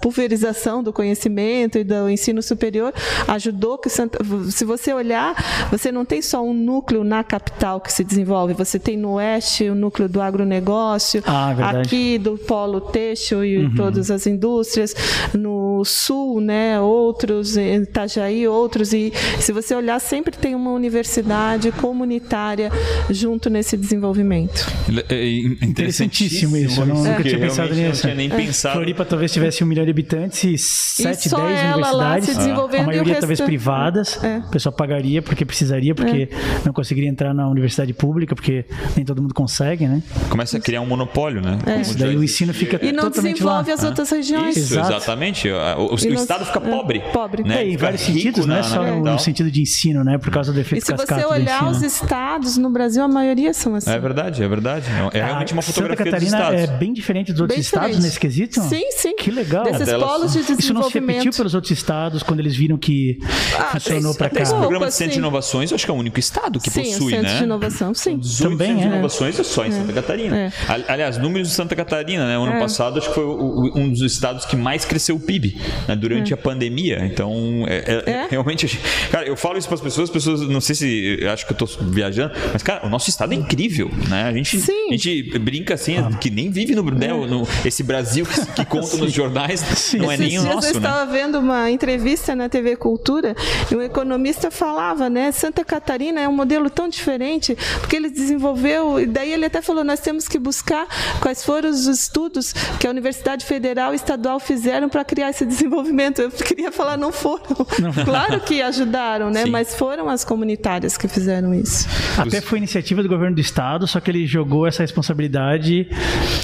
[0.00, 2.92] pulverização do conhecimento e do ensino superior
[3.28, 4.18] ajudou que Santa,
[4.50, 5.34] se você olhar,
[5.70, 9.68] você não tem só um núcleo na capital que se desenvolve, você tem no oeste
[9.68, 13.74] o núcleo do agronegócio, ah, aqui do polo têxtil e uhum.
[13.74, 14.94] todas as indústrias,
[15.32, 21.70] no sul, né, outros, em Itajaí, outros e se você olhar sempre tem uma universidade
[21.72, 22.70] comunitária
[23.10, 24.66] junto nesse desenvolvimento.
[25.08, 28.06] É, é interessantíssimo isso, eu não, nunca tinha pensado nisso.
[28.06, 28.36] Não tinha nem é.
[28.36, 28.76] pensado.
[28.76, 34.22] Floripa talvez tivesse um milhão de habitantes e sete, dez universidades, a maioria talvez privadas,
[34.22, 34.38] é.
[34.38, 36.36] o pessoal pagaria porque precisaria, porque é.
[36.64, 38.64] não conseguiria entrar na universidade pública, porque
[38.96, 40.02] nem todo mundo consegue, né?
[40.28, 41.58] Começa a criar um monopólio, né?
[41.64, 41.80] É.
[41.80, 43.74] Isso, daí o ensino fica e não totalmente desenvolve lá.
[43.74, 44.56] as outras regiões.
[44.56, 44.92] Isso, Exato.
[44.92, 45.48] exatamente.
[45.48, 47.00] O, o, o Estado fica pobre.
[47.12, 47.44] Pobre.
[47.44, 47.62] Né?
[47.62, 50.18] É, em vários sentidos, não é só no, no, sentido de ensino, né?
[50.18, 53.74] Por causa do efeito E se você olhar os estados no Brasil, a maioria são
[53.76, 53.90] assim.
[53.90, 54.86] É verdade, é verdade.
[55.12, 58.60] É realmente uma fotografia Santa Catarina é bem diferente dos outros estados nesse quesito?
[58.62, 59.03] Sim, sim.
[59.12, 59.64] Que legal.
[59.64, 60.60] Desses polos de desenvolvimento.
[60.60, 63.18] Isso não se repetiu pelos outros estados quando eles viram que
[63.58, 64.42] ah, funcionou para cá?
[64.42, 66.82] Esse programa de centro de inovações, eu acho que é o único estado que sim,
[66.82, 67.28] possui, centro né?
[67.28, 68.18] centro de inovação, sim.
[68.18, 68.88] 18 Também centros é.
[68.88, 69.94] de inovações é só em Santa é.
[69.94, 70.36] Catarina.
[70.36, 70.52] É.
[70.88, 72.38] Aliás, números de Santa Catarina, né?
[72.38, 72.60] O ano é.
[72.60, 75.56] passado, acho que foi um dos estados que mais cresceu o PIB
[75.88, 75.96] né?
[75.96, 76.34] durante é.
[76.34, 77.04] a pandemia.
[77.04, 78.78] Então, é, realmente...
[79.10, 81.18] Cara, eu falo isso para as pessoas, as pessoas, não sei se...
[81.32, 84.24] Acho que eu estou viajando, mas, cara, o nosso estado é incrível, né?
[84.24, 84.88] A gente, sim.
[84.88, 86.10] a gente brinca assim, ah.
[86.18, 89.98] que nem vive no, né, no esse Brasil que, que conta nos jornais, sim.
[89.98, 90.88] não é nem o nosso, eu né?
[90.88, 93.34] estava vendo uma entrevista na TV Cultura
[93.70, 95.32] e um economista falava, né?
[95.32, 99.84] Santa Catarina é um modelo tão diferente, porque ele desenvolveu, e daí ele até falou,
[99.84, 100.86] nós temos que buscar
[101.20, 106.20] quais foram os estudos que a Universidade Federal e Estadual fizeram para criar esse desenvolvimento.
[106.20, 107.66] Eu queria falar, não foram.
[107.80, 107.94] Não.
[108.04, 109.44] Claro que ajudaram, né?
[109.44, 109.50] Sim.
[109.50, 111.88] Mas foram as comunitárias que fizeram isso.
[112.18, 115.88] Até foi iniciativa do governo do estado, só que ele jogou essa responsabilidade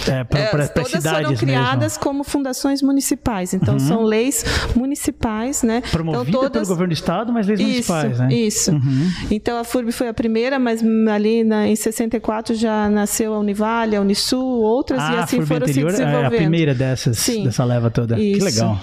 [0.09, 2.01] é, para é, as cidades foram criadas mesmo.
[2.01, 3.53] como fundações municipais.
[3.53, 3.81] Então uhum.
[3.81, 5.83] são leis municipais, né?
[5.91, 6.53] Promovida então, todas...
[6.53, 8.33] pelo governo do estado, mas leis isso, municipais, né?
[8.33, 8.73] Isso.
[8.73, 9.11] Uhum.
[9.31, 10.83] Então a FURB foi a primeira, mas
[11.13, 15.67] ali na, em 64 já nasceu a Univale, a Unisul, outras ah, e assim foram
[15.67, 16.33] anterior, se desenvolvendo.
[16.33, 17.45] É a primeira dessas, Sim.
[17.45, 18.19] dessa leva toda.
[18.19, 18.39] Isso.
[18.39, 18.81] Que legal.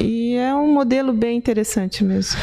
[0.00, 2.38] E é um modelo bem interessante mesmo.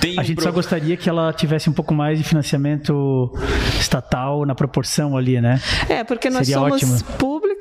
[0.00, 0.44] Tem a gente pro...
[0.44, 3.32] só gostaria que ela tivesse um pouco mais de financiamento
[3.80, 5.60] estatal na proporção ali, né?
[5.88, 6.98] É, porque nós Seria somos ótimo.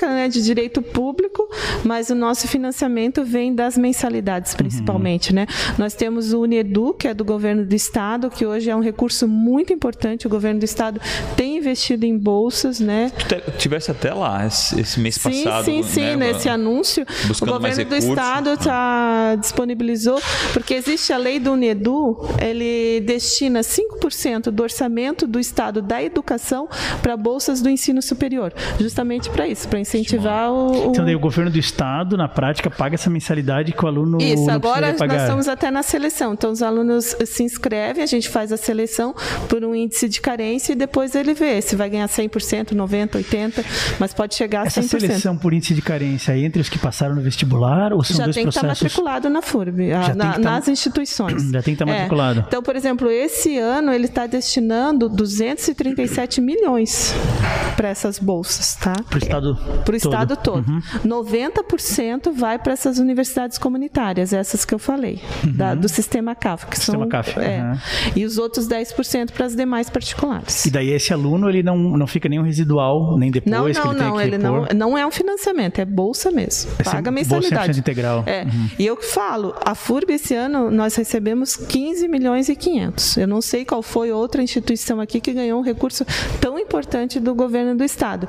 [0.04, 1.50] Pública, né, de direito público,
[1.84, 5.36] mas o nosso financiamento vem das mensalidades, principalmente, uhum.
[5.36, 5.48] né?
[5.78, 9.28] Nós temos o Unedu, que é do governo do estado, que hoje é um recurso
[9.28, 10.28] muito importante.
[10.28, 11.00] O governo do estado
[11.36, 13.12] tem investido em bolsas, né?
[13.58, 15.66] Tivesse até lá esse, mês sim, passado.
[15.66, 17.06] Sim, sim, sim, nesse anúncio.
[17.42, 24.52] O governo do estado tá, disponibilizou, porque existe a lei do Unedu, ele destina 5%
[24.52, 26.68] do orçamento do estado da educação
[27.02, 31.20] para bolsas do ensino superior, justamente para isso, para incentivar o, o, Então daí o
[31.20, 35.48] governo do estado, na prática, paga essa mensalidade que o aluno Isso, agora nós estamos
[35.48, 36.34] até na seleção.
[36.34, 39.16] Então os alunos se inscrevem, a gente faz a seleção
[39.48, 43.66] por um índice de carência e depois ele vê se vai ganhar 100%, 90, 80,
[44.00, 44.68] mas pode chegar a 100%.
[44.68, 48.18] Essa seleção por índice de carência é entre os que passaram no vestibular ou são
[48.18, 48.80] Já dois tem processos?
[48.80, 50.40] que estar matriculado na FURB, a, na, tá...
[50.40, 51.44] nas instituições.
[51.52, 52.40] Já tem que estar matriculado.
[52.40, 52.44] É.
[52.48, 57.14] Então, por exemplo, esse ano ele está destinando 237 milhões
[57.76, 58.94] para essas bolsas, tá?
[59.10, 60.68] Para o estado Para o estado todo.
[60.68, 60.82] Uhum.
[61.06, 65.54] 90% vai para essas universidades comunitárias, essas que eu falei, uhum.
[65.54, 66.66] da, do sistema CAF.
[66.68, 67.40] Que sistema são, CAF.
[67.40, 67.78] É, uhum.
[68.16, 70.66] E os outros 10% para as demais particulares.
[70.66, 73.80] E daí esse aluno ele não, não fica nenhum residual, nem depois não, não, que
[73.80, 74.68] ele não, tem que ele repor.
[74.74, 76.72] não, não é um financiamento, é bolsa mesmo.
[76.80, 77.68] É Paga mensalidade.
[77.68, 78.24] Bolsa integral.
[78.26, 78.44] É.
[78.44, 78.70] Uhum.
[78.78, 83.18] E eu que falo, a FURB esse ano nós recebemos 15 milhões e 500.
[83.18, 86.06] Eu não sei qual foi outra instituição aqui que ganhou um recurso
[86.40, 88.28] tão importante do governo do estado.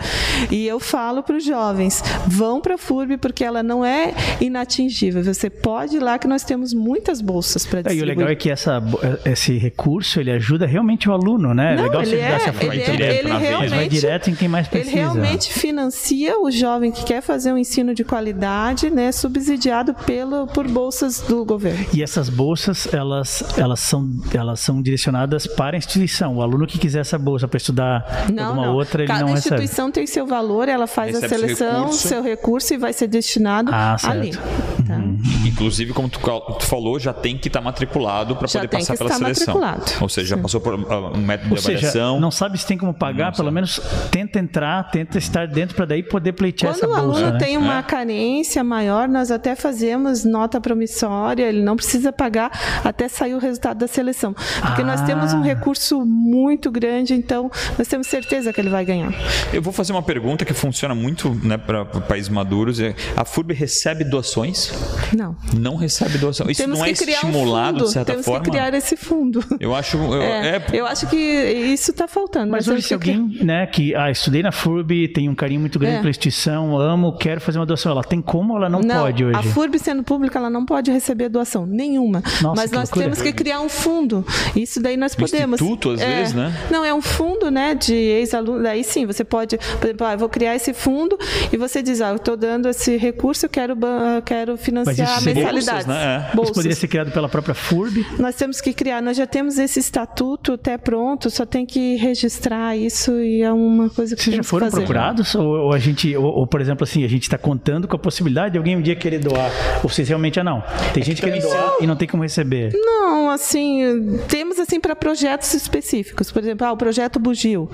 [0.51, 5.23] E eu falo para os jovens, vão para a FURB porque ela não é inatingível.
[5.23, 7.99] Você pode ir lá que nós temos muitas bolsas para distribuir.
[7.99, 8.83] É, e o legal é que essa,
[9.25, 11.77] esse recurso ele ajuda realmente o aluno, né?
[11.77, 14.35] Não, legal ele você é, essa forma ele, direto ele, ele realmente, vai direto em
[14.35, 14.91] quem mais precisa.
[14.91, 20.47] Ele realmente financia o jovem que quer fazer um ensino de qualidade, né, subsidiado pelo,
[20.47, 21.85] por bolsas do governo.
[21.93, 26.37] E essas bolsas, elas, elas, são, elas são direcionadas para a instituição.
[26.37, 28.75] O aluno que quiser essa bolsa para estudar não, alguma não.
[28.75, 29.51] outra, ele Cada não recebe.
[29.51, 32.09] Cada instituição tem seu valor, ela faz recebe a seleção, seu recurso.
[32.09, 34.33] seu recurso e vai ser destinado ah, ali.
[34.33, 34.97] Tá?
[34.97, 35.19] Uhum.
[35.47, 39.11] inclusive, como tu, tu falou, já tem que estar tá matriculado para poder passar pela
[39.11, 39.55] seleção.
[39.55, 39.93] Matriculado.
[40.01, 42.21] Ou seja, já passou por uh, um método Ou de seja, avaliação.
[42.21, 46.03] Não sabe se tem como pagar, pelo menos tenta entrar, tenta estar dentro para daí
[46.03, 47.01] poder pleitear Quando essa bolsa.
[47.01, 47.39] Quando o aluno né?
[47.39, 47.83] tem uma é.
[47.83, 52.51] carência maior, nós até fazemos nota promissória, ele não precisa pagar
[52.85, 54.35] até sair o resultado da seleção.
[54.61, 54.85] Porque ah.
[54.85, 59.13] nós temos um recurso muito grande, então nós temos certeza que ele vai ganhar.
[59.53, 62.79] Eu vou fazer uma pergunta que funciona muito né, para países maduros.
[63.17, 64.73] A FURB recebe doações?
[65.17, 65.37] Não.
[65.57, 66.51] Não recebe doação.
[66.51, 68.43] Isso temos não é estimulado, um de certa temos forma?
[68.43, 69.45] Temos que criar esse fundo.
[69.61, 70.65] Eu acho, eu, é, é...
[70.73, 72.51] eu acho que isso está faltando.
[72.51, 75.97] Mas hoje, se alguém né, que ah, estudei na FURB, tem um carinho muito grande
[75.97, 75.99] é.
[75.99, 79.25] pela instituição, amo, quero fazer uma doação, ela tem como ou ela não, não pode
[79.25, 79.39] hoje?
[79.39, 82.23] A FURB, sendo pública, ela não pode receber doação nenhuma.
[82.43, 83.05] Nossa, Mas nós loucura.
[83.05, 84.25] temos que criar um fundo.
[84.55, 85.61] Isso daí nós podemos.
[85.61, 86.53] Instituto, às é, vezes, né?
[86.71, 88.63] Não, é um fundo né, de ex-aluno.
[88.63, 91.04] Daí sim, você pode, por exemplo, ah, eu vou criar esse fundo
[91.53, 93.77] e você diz, ah, eu estou dando esse recurso, eu quero,
[94.25, 95.89] quero financiar a mensalidade.
[95.89, 96.31] Né?
[96.35, 96.43] É.
[96.43, 98.07] Isso poderia ser criado pela própria FURB?
[98.19, 102.77] Nós temos que criar, nós já temos esse estatuto até pronto, só tem que registrar
[102.77, 105.35] isso e é uma coisa que Vocês já foram procurados?
[105.35, 107.99] Ou, ou, a gente, ou, ou, por exemplo, assim, a gente está contando com a
[107.99, 109.51] possibilidade de alguém um dia querer doar?
[109.83, 112.23] Ou vocês realmente, ah, não, tem é gente que querendo doar e não tem como
[112.23, 112.73] receber?
[112.75, 116.31] Não, assim, temos assim para projetos específicos.
[116.31, 117.69] Por exemplo, ah, o projeto Bugio,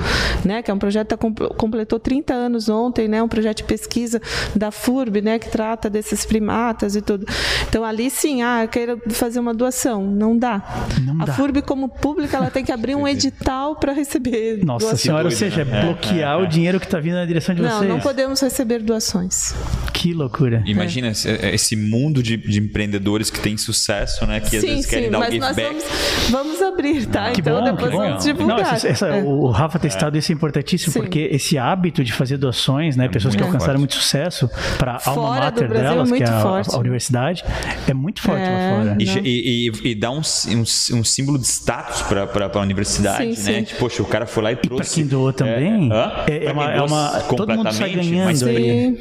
[0.45, 4.21] né, que é um projeto que completou 30 anos ontem, né, um projeto de pesquisa
[4.55, 7.27] da FURB, né, que trata desses primatas e tudo.
[7.69, 10.63] Então ali sim, ah, quero fazer uma doação, não dá.
[11.03, 11.33] Não a dá.
[11.35, 14.65] FURB como pública, ela tem que abrir um edital para receber.
[14.65, 14.99] Nossa doação.
[14.99, 17.63] senhora, ou seja, é bloquear é, é, o dinheiro que está vindo na direção de
[17.63, 17.89] não, vocês.
[17.89, 19.55] Não, não podemos receber doações.
[19.93, 20.63] Que loucura.
[20.67, 21.55] Imagina é.
[21.55, 25.11] esse mundo de, de, empreendedores que tem sucesso, né, que sim, às vezes sim, querem
[25.11, 25.57] dar o give back.
[25.61, 25.85] Vamos,
[26.31, 27.33] vamos abrir, tá?
[27.33, 28.59] Que então bom, depois vamos divulgar.
[28.59, 29.23] Não, essa, essa, é.
[29.23, 31.01] O Rafa ter citado isso é importantíssimo, sim.
[31.01, 35.41] porque esse hábito de fazer doações, né, pessoas que alcançaram muito sucesso para a alma
[35.41, 37.45] mater delas, que é a, a, universidade,
[37.89, 38.97] é muito forte lá fora.
[38.99, 43.51] E, e, e, e dá um, um, um, símbolo de status para a universidade, sim,
[43.51, 43.59] né?
[43.59, 43.65] Sim.
[43.65, 44.83] Tipo, poxa, o cara foi lá e trouxe.
[44.83, 48.25] E para quem doou também, é, é, é uma, é uma todo mundo sai ganhando.
[48.25, 48.43] Mas,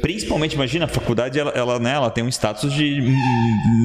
[0.00, 3.00] principalmente, imagina, a faculdade, ela, ela, né, ela tem um status de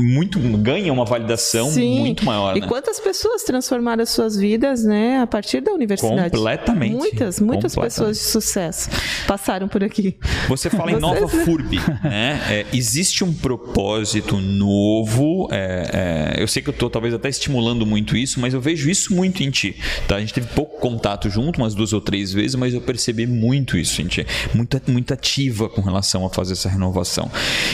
[0.04, 2.56] muito, ganha uma validação muito maior.
[2.58, 2.68] E né?
[2.68, 6.32] quantas pessoas transformaram as suas vidas, né, a partir da universidade?
[6.32, 6.96] Completamente.
[6.96, 8.16] Muitas, muitas completamente.
[8.16, 8.90] pessoas de sucesso
[9.28, 10.15] passaram por aqui.
[10.48, 12.40] Você fala em nova FURB, né?
[12.50, 15.48] É, existe um propósito novo.
[15.52, 18.90] É, é, eu sei que eu estou talvez até estimulando muito isso, mas eu vejo
[18.90, 19.76] isso muito em ti.
[20.08, 20.18] Tá?
[20.18, 23.78] A gente teve pouco contato junto, umas duas ou três vezes, mas eu percebi muito
[23.78, 24.26] isso em ti.
[24.54, 27.32] Muito, muito ativa com relação a fazer essa renovação.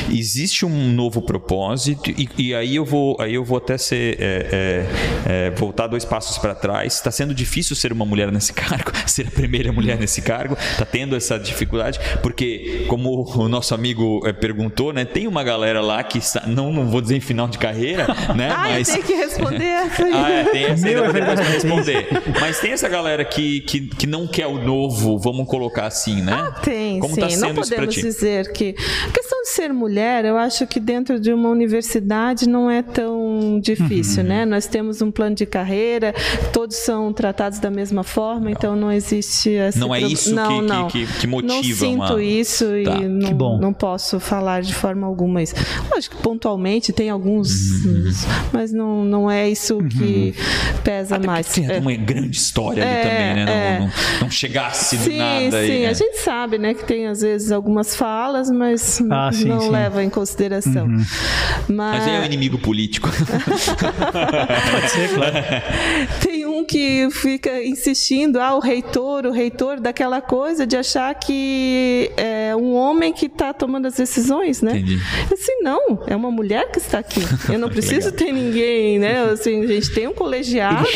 [0.10, 4.88] Existe um novo propósito e, e aí eu vou, aí eu vou até ser é,
[5.28, 6.94] é, é, voltar dois passos para trás.
[6.94, 10.58] Está sendo difícil ser uma mulher nesse cargo, ser a primeira mulher nesse cargo.
[10.72, 15.82] Está tendo essa dificuldade porque, como o nosso amigo é, perguntou, né, tem uma galera
[15.82, 19.14] lá que não, não vou dizer em final de carreira, né, ah, mas tem que
[19.14, 20.04] responder essa.
[20.04, 22.08] ah, é, tem essa ainda depois para responder.
[22.40, 26.34] Mas tem essa galera que, que, que não quer o novo, vamos colocar assim, né?
[26.34, 27.40] Ah, tem, Como tá sim.
[27.40, 28.76] Tá não podemos dizer que
[29.08, 33.31] a questão de ser mulher, eu acho que dentro de uma universidade não é tão
[33.60, 34.30] difícil, uhum.
[34.30, 34.46] né?
[34.46, 36.14] Nós temos um plano de carreira,
[36.52, 38.52] todos são tratados da mesma forma, não.
[38.52, 40.88] então não existe essa Não é isso não, que, não.
[40.88, 42.24] Que, que, motiva Não sinto uma...
[42.24, 42.98] isso tá.
[42.98, 45.56] e não, não posso falar de forma alguma isso.
[45.96, 48.12] Acho que pontualmente tem alguns, uhum.
[48.52, 49.90] mas não, não é isso uhum.
[49.90, 50.34] que
[50.84, 51.48] pesa Até mais.
[51.48, 51.80] Tem é.
[51.80, 53.52] uma grande história ali é, também, né?
[53.52, 53.80] É.
[53.80, 55.52] Não, não, não, chegasse sim, do nada.
[55.52, 55.88] Sim, aí, né?
[55.88, 59.70] a gente sabe, né, que tem às vezes algumas falas, mas ah, sim, não sim.
[59.70, 60.86] leva em consideração.
[60.88, 61.06] Uhum.
[61.68, 62.00] Mas...
[62.00, 63.10] mas é o inimigo político.
[64.72, 65.34] Pode ser, claro.
[66.22, 72.12] Tem um que fica insistindo, ah, o reitor, o reitor, daquela coisa de achar que
[72.16, 74.78] é um homem que está tomando as decisões, né?
[74.78, 75.00] Entendi.
[75.32, 77.22] Assim, não, é uma mulher que está aqui.
[77.52, 79.24] Eu não preciso ter ninguém, né?
[79.32, 80.88] Assim, a gente tem um colegiado,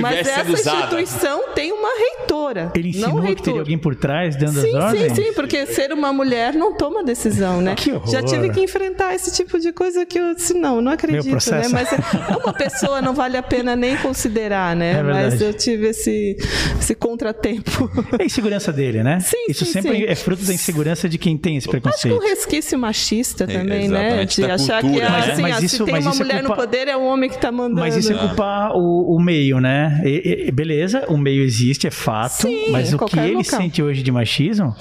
[0.00, 0.78] mas essa usada.
[0.78, 2.72] instituição tem uma reitora.
[2.74, 3.36] Ele ensinou não reitor.
[3.36, 5.12] que teria alguém por trás dando sim, as ordens?
[5.12, 7.74] Sim, sim, porque ser uma mulher não toma decisão, né?
[7.74, 8.10] Que horror.
[8.10, 11.68] Já tive que enfrentar esse tipo de coisa que eu disse, não, não acredito, né?
[11.70, 14.89] Mas é uma pessoa não vale a pena nem considerar, né?
[14.90, 16.36] É mas eu tive esse,
[16.78, 17.90] esse contratempo.
[18.18, 19.20] É a insegurança dele, né?
[19.20, 20.04] Sim, Isso sim, sempre sim.
[20.04, 22.14] é fruto da insegurança de quem tem esse preconceito.
[22.14, 24.24] Acho que um resquício machista também, é, né?
[24.24, 25.32] De achar cultura, que né?
[25.32, 26.56] assim, mas ah, isso, se tem uma mulher é culpa...
[26.56, 27.80] no poder, é o homem que está mandando.
[27.80, 30.00] Mas isso é culpar o, o meio, né?
[30.04, 33.60] E, e, beleza, o meio existe, é fato, sim, mas o que ele local.
[33.60, 34.74] sente hoje de machismo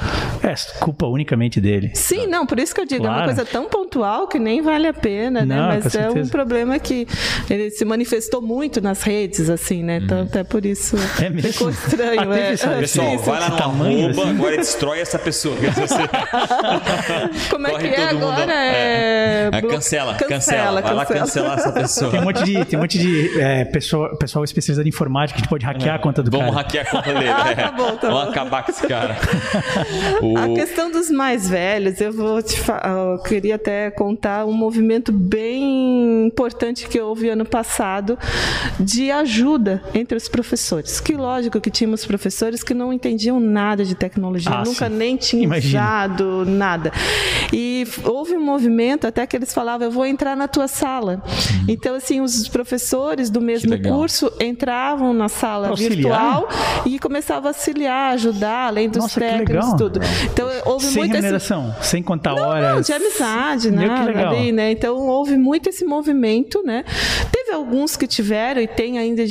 [0.43, 1.91] é culpa unicamente dele.
[1.93, 3.15] Sim, não, por isso que eu digo, claro.
[3.15, 5.55] é uma coisa tão pontual que nem vale a pena, né?
[5.55, 5.81] não, né?
[5.83, 7.07] Mas é um problema que
[7.49, 9.98] ele se manifestou muito nas redes, assim, né?
[10.03, 10.23] Então, hum.
[10.23, 11.51] até por isso é mesmo?
[11.53, 12.31] ficou estranho.
[12.31, 12.79] Ah, é.
[12.79, 14.31] Pessoal, vai lá no tamanho, arroba, assim?
[14.31, 15.55] agora destrói essa pessoa.
[15.55, 15.95] você.
[17.49, 18.53] Como é Corre que é agora?
[18.53, 19.49] É...
[19.51, 19.61] É...
[19.61, 20.81] Cancela, cancela, cancela.
[20.81, 22.11] Vai lá cancelar essa pessoa.
[22.11, 25.41] Tem um monte de, tem um monte de é, pessoa, pessoal especializado em informática que
[25.41, 26.63] a gente pode hackear a conta do Vamos cara.
[26.63, 27.29] Vamos hackear a conta dele.
[27.29, 28.29] ah, tá bom, tá Vamos bom.
[28.31, 29.15] acabar com esse cara.
[30.21, 30.37] o...
[30.37, 35.11] A questão dos mais velhos, eu vou te falar, eu queria até contar um movimento
[35.11, 38.17] bem importante que houve ano passado
[38.79, 40.99] de ajuda entre os professores.
[40.99, 44.95] Que lógico que tínhamos professores que não entendiam nada de tecnologia, ah, nunca sim.
[44.95, 45.81] nem tinham Imagina.
[45.81, 46.91] usado nada.
[47.53, 51.21] E houve um movimento até que eles falavam, eu vou entrar na tua sala.
[51.25, 51.65] Hum.
[51.67, 56.47] Então, assim, os professores do mesmo curso entravam na sala virtual
[56.85, 59.99] e começavam a auxiliar, ajudar, além dos Nossa, técnicos, tudo.
[60.25, 61.89] Então, houve sem muita remuneração, esse...
[61.89, 62.75] sem contar não, horas.
[62.75, 64.71] Não, de amizade, nada ali, né?
[64.71, 66.83] Então, houve muito esse movimento, né?
[67.31, 69.25] Teve alguns que tiveram e tem ainda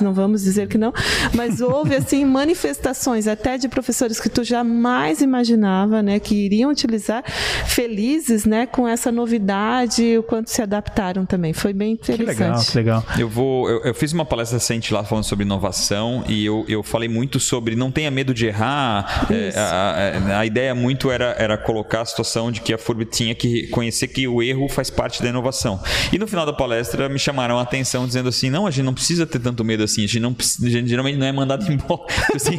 [0.00, 0.92] não vamos dizer que não,
[1.34, 7.24] mas houve assim manifestações até de professores que tu jamais imaginava, né, que iriam utilizar,
[7.66, 11.52] felizes, né, com essa novidade e o quanto se adaptaram também.
[11.52, 12.36] Foi bem interessante.
[12.36, 13.04] Que legal, que legal.
[13.18, 16.82] Eu vou, eu, eu fiz uma palestra recente lá falando sobre inovação e eu, eu
[16.82, 19.26] falei muito sobre não tenha medo de errar.
[19.30, 23.04] É, a, a, a, ideia muito era, era colocar a situação de que a FURB
[23.04, 25.80] tinha que conhecer que o erro faz parte da inovação.
[26.12, 28.94] E no final da palestra me chamaram a atenção dizendo assim, não, a gente não
[28.94, 32.02] precisa ter tanto medo assim, a gente não a geralmente não é mandado embora.
[32.34, 32.58] Assim,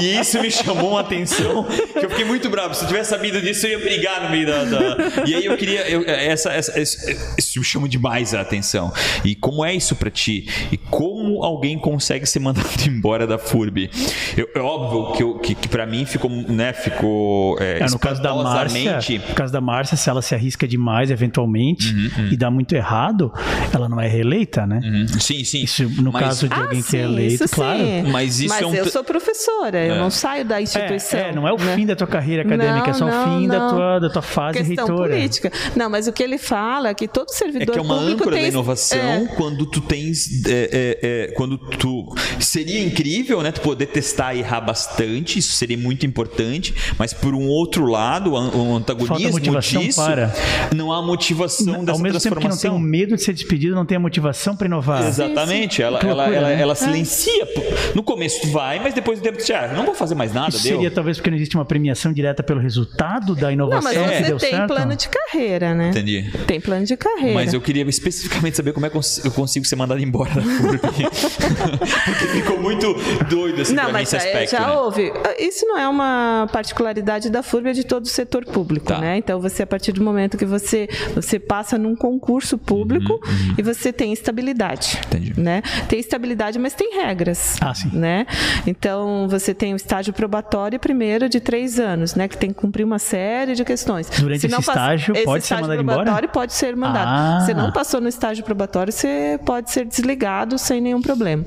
[0.00, 2.74] e isso me chamou uma atenção que eu fiquei muito bravo.
[2.74, 4.64] Se eu tivesse sabido disso, eu ia brigar no meio da.
[4.64, 4.96] da...
[5.26, 5.88] E aí eu queria.
[5.88, 8.92] Eu, essa, essa, isso me chama demais a atenção.
[9.24, 10.48] E como é isso para ti?
[10.72, 13.90] E como alguém consegue ser mandado embora da FURB?
[14.36, 16.30] Eu, é óbvio que, eu, que, que para mim ficou.
[16.30, 18.98] Né, ficou é, é, no caso da Márcia,
[19.28, 22.28] no caso da Márcia, se ela se arrisca demais, eventualmente, uhum, uhum.
[22.32, 23.32] e dá muito errado,
[23.72, 24.80] ela não é reeleita, né?
[24.82, 25.20] Uhum.
[25.20, 25.62] Sim, sim.
[25.62, 26.24] Isso, no Mas...
[26.24, 27.80] caso de ah, alguém sim, que é eleito, claro.
[28.10, 28.74] Mas isso Mas é um...
[28.74, 29.98] eu sou professora, eu é.
[29.98, 31.20] não saio da instituição.
[31.20, 31.74] É, é não é o né?
[31.74, 34.22] fim da tua carreira acadêmica, não, é só não, o fim da tua, da tua
[34.22, 35.10] fase Questão reitora.
[35.10, 35.52] política.
[35.76, 38.22] Não, mas o que ele fala é que todo servidor é que é uma público
[38.22, 38.44] âncora tem...
[38.44, 39.26] da inovação é.
[39.36, 40.42] quando tu tens...
[40.46, 42.14] É, quando tu...
[42.40, 43.52] Seria incrível, né?
[43.52, 48.32] Tu poder testar e errar bastante, isso seria muito importante, mas por um outro lado,
[48.32, 49.96] o antagonismo disso...
[49.96, 50.32] Para.
[50.74, 53.74] Não há motivação dessa Ao mesmo tempo que não tem o medo de ser despedido,
[53.74, 55.06] não tem a motivação para inovar.
[55.06, 55.76] Exatamente.
[55.76, 55.82] Sim, sim.
[55.82, 56.60] Ela, ela, ela, né?
[56.60, 57.46] ela, silencia.
[57.94, 60.32] No começo tu vai, mas depois do tempo tu já, ah, não vou fazer mais
[60.32, 60.76] nada, Isso deu.
[60.76, 63.92] Seria talvez porque não existe uma premiação direta pelo resultado da inovação.
[63.92, 64.66] Não, mas você tem certo?
[64.68, 65.90] plano de carreira, né?
[65.90, 66.30] Entendi.
[66.46, 67.34] Tem plano de carreira.
[67.34, 70.78] Mas eu queria especificamente saber como é que eu consigo ser mandado embora da FURB.
[72.04, 72.94] porque ficou muito
[73.28, 74.50] doido assim, não, mas aspecto.
[74.50, 74.72] Já né?
[74.72, 75.12] houve.
[75.38, 78.98] Isso não é uma particularidade da FURB, é de todo o setor público, tá.
[78.98, 79.16] né?
[79.16, 83.54] Então você, a partir do momento que você, você passa num concurso público uhum, uhum.
[83.58, 84.98] e você tem estabilidade.
[85.06, 85.38] Entendi.
[85.38, 85.62] Né?
[85.88, 87.56] Tem estabilidade, mas tem regras.
[87.60, 87.90] Ah, sim.
[87.92, 88.26] Né?
[88.66, 92.28] Então você tem o estágio probatório primeiro de três anos, né?
[92.28, 94.08] Que tem que cumprir uma série de questões.
[94.10, 96.28] Durante esse estágio esse pode estágio ser mandado probatório embora?
[96.28, 97.08] pode ser mandado.
[97.08, 97.40] Ah.
[97.46, 101.44] Se não passou no estágio probatório, você pode ser desligado sem nenhum problema.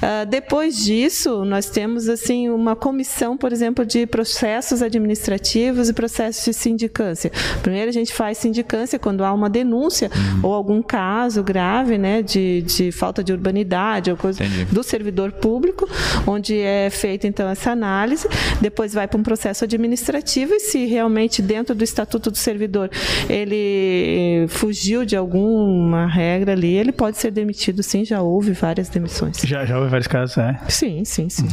[0.00, 6.44] Uh, depois disso, nós temos assim uma comissão, por exemplo, de processos administrativos e processos
[6.44, 7.30] de sindicância.
[7.62, 10.40] Primeiro a gente faz sindicância quando há uma denúncia uhum.
[10.48, 14.64] ou algum caso grave, né, de, de falta de urbanidade ou coisa Entendi.
[14.66, 15.88] do servidor público,
[16.26, 18.26] onde é feita então essa análise.
[18.60, 22.90] Depois vai para um processo administrativo e se realmente dentro do estatuto do servidor
[23.28, 27.82] ele fugiu de alguma regra ali, ele pode ser demitido.
[27.82, 29.38] Sim, já houve várias demissões.
[29.44, 30.58] Já, já houve vários casos, é?
[30.68, 31.48] Sim, sim, sim.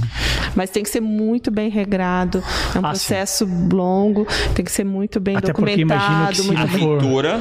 [0.55, 2.43] Mas tem que ser muito bem regrado,
[2.75, 3.69] é um ah, processo sim.
[3.71, 6.35] longo, tem que ser muito bem Até documentado.
[6.35, 7.39] Que muito a reitora,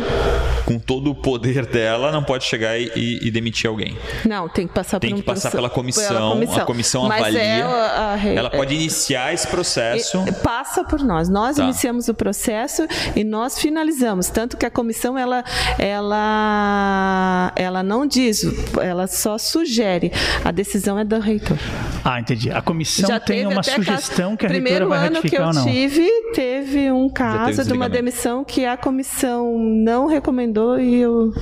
[0.64, 3.96] com todo o poder dela, não pode chegar e, e, e demitir alguém.
[4.24, 6.62] Não, tem que passar tem por que passar pela comissão, pela comissão.
[6.62, 7.40] a comissão Mas avalia.
[7.40, 10.24] É a, ela pode iniciar esse processo.
[10.42, 11.28] Passa por nós.
[11.28, 11.64] Nós tá.
[11.64, 14.28] iniciamos o processo e nós finalizamos.
[14.28, 15.44] Tanto que a comissão ela,
[15.78, 18.44] ela, ela não diz,
[18.80, 20.12] ela só sugere.
[20.44, 21.58] A decisão decisão é do reitor.
[22.04, 22.50] Ah, entendi.
[22.50, 25.64] A comissão Já tem uma sugestão que a reitora vai ratificar ou não?
[25.64, 30.06] Primeiro ano que eu tive, teve um caso de uma demissão que a comissão não
[30.06, 31.32] recomendou e eu...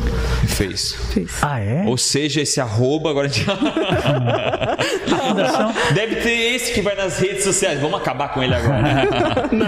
[0.47, 0.93] Fez.
[1.13, 1.43] Fiz.
[1.43, 1.85] Ah, é?
[1.87, 3.29] Ou seja, esse arroba agora...
[3.29, 5.73] a fundação...
[5.93, 7.81] Deve ter esse que vai nas redes sociais.
[7.81, 8.83] Vamos acabar com ele agora.
[9.53, 9.67] não.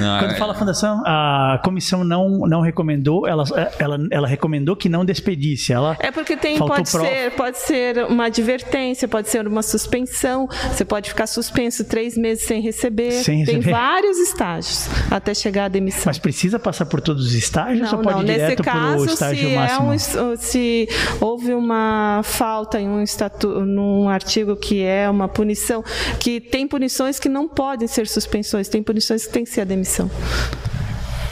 [0.00, 0.38] Não, Quando é...
[0.38, 3.44] fala fundação, a comissão não, não recomendou, ela,
[3.78, 5.72] ela, ela recomendou que não despedisse.
[5.72, 10.84] Ela é porque tem, pode ser, pode ser uma advertência pode ser uma suspensão, você
[10.84, 13.10] pode ficar suspenso três meses sem receber.
[13.10, 13.62] Sem receber.
[13.62, 16.04] Tem vários estágios até chegar à demissão.
[16.06, 18.22] Mas precisa passar por todos os estágios não, ou pode não.
[18.22, 19.92] ir direto para o estágio se máximo?
[19.92, 20.88] é um se
[21.20, 25.82] houve uma falta em um estatu, num artigo que é uma punição,
[26.20, 29.64] que tem punições que não podem ser suspensões, tem punições que tem que ser a
[29.64, 30.10] demissão.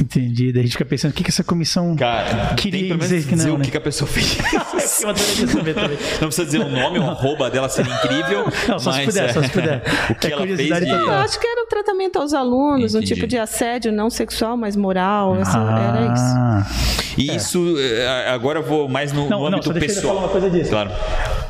[0.01, 0.53] Entendi.
[0.53, 3.37] Daí a gente fica pensando o que, que essa comissão Cara, queria dizer que não.
[3.37, 3.55] Dizer né?
[3.55, 4.39] o que, que a pessoa fez.
[6.21, 8.47] não precisa dizer o nome, o arroba dela ser incrível.
[8.69, 9.83] Não, só mas, se puder, é, só se puder.
[10.11, 10.57] o que é ela fez.
[10.57, 10.89] De...
[10.89, 13.13] Eu acho que era tratamento aos alunos, Entendi.
[13.13, 15.35] um tipo de assédio não sexual, mas moral.
[15.35, 15.97] Assim, ah.
[15.97, 16.95] Era isso.
[17.17, 17.37] E é.
[17.37, 20.19] isso, é, agora eu vou mais no, não, no âmbito não, pessoal.
[20.19, 20.71] Uma coisa disso.
[20.71, 20.91] Claro.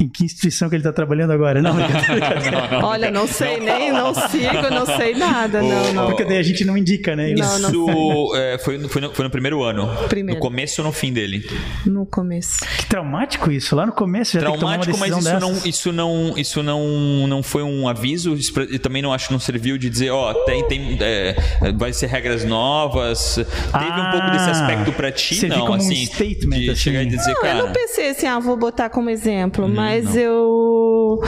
[0.00, 1.60] Em que instituição que ele está trabalhando agora?
[1.64, 5.62] Não, não, não, Olha, não sei nem, não sigo, não sei nada.
[5.62, 6.06] Não, não.
[6.06, 7.32] Porque daí a gente não indica, né?
[7.32, 9.88] Isso é, foi, foi, no, foi no primeiro ano.
[10.08, 10.38] Primeiro.
[10.38, 11.46] No começo ou no fim dele?
[11.86, 12.64] No começo.
[12.76, 13.74] Que traumático isso.
[13.74, 17.88] Lá no começo já Traumático, mas isso não, isso não, isso não, não foi um
[17.88, 18.36] aviso.
[18.70, 21.36] E também não acho que não serviu de dizer, ó, tem, tem, é,
[21.76, 23.34] vai ser regras novas.
[23.34, 26.80] Teve ah, um pouco desse aspecto para ti, não, como assim, um statement, de assim.
[26.80, 27.58] chegar e dizer, não, cara.
[27.58, 30.20] Eu não pensei assim, ah, vou botar como exemplo, hum, mas não.
[30.20, 31.20] eu.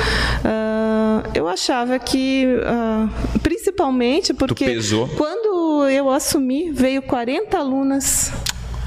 [0.45, 4.79] Uh, eu achava que, uh, principalmente porque
[5.17, 8.33] quando eu assumi, veio 40 alunas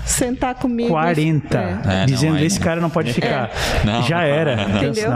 [0.09, 0.89] sentar comigo.
[0.89, 1.57] 40.
[1.57, 2.03] É.
[2.03, 3.49] É, dizendo não, esse cara não pode ficar.
[3.49, 3.85] É.
[3.85, 4.61] Não, Já era.
[4.69, 5.11] Entendeu?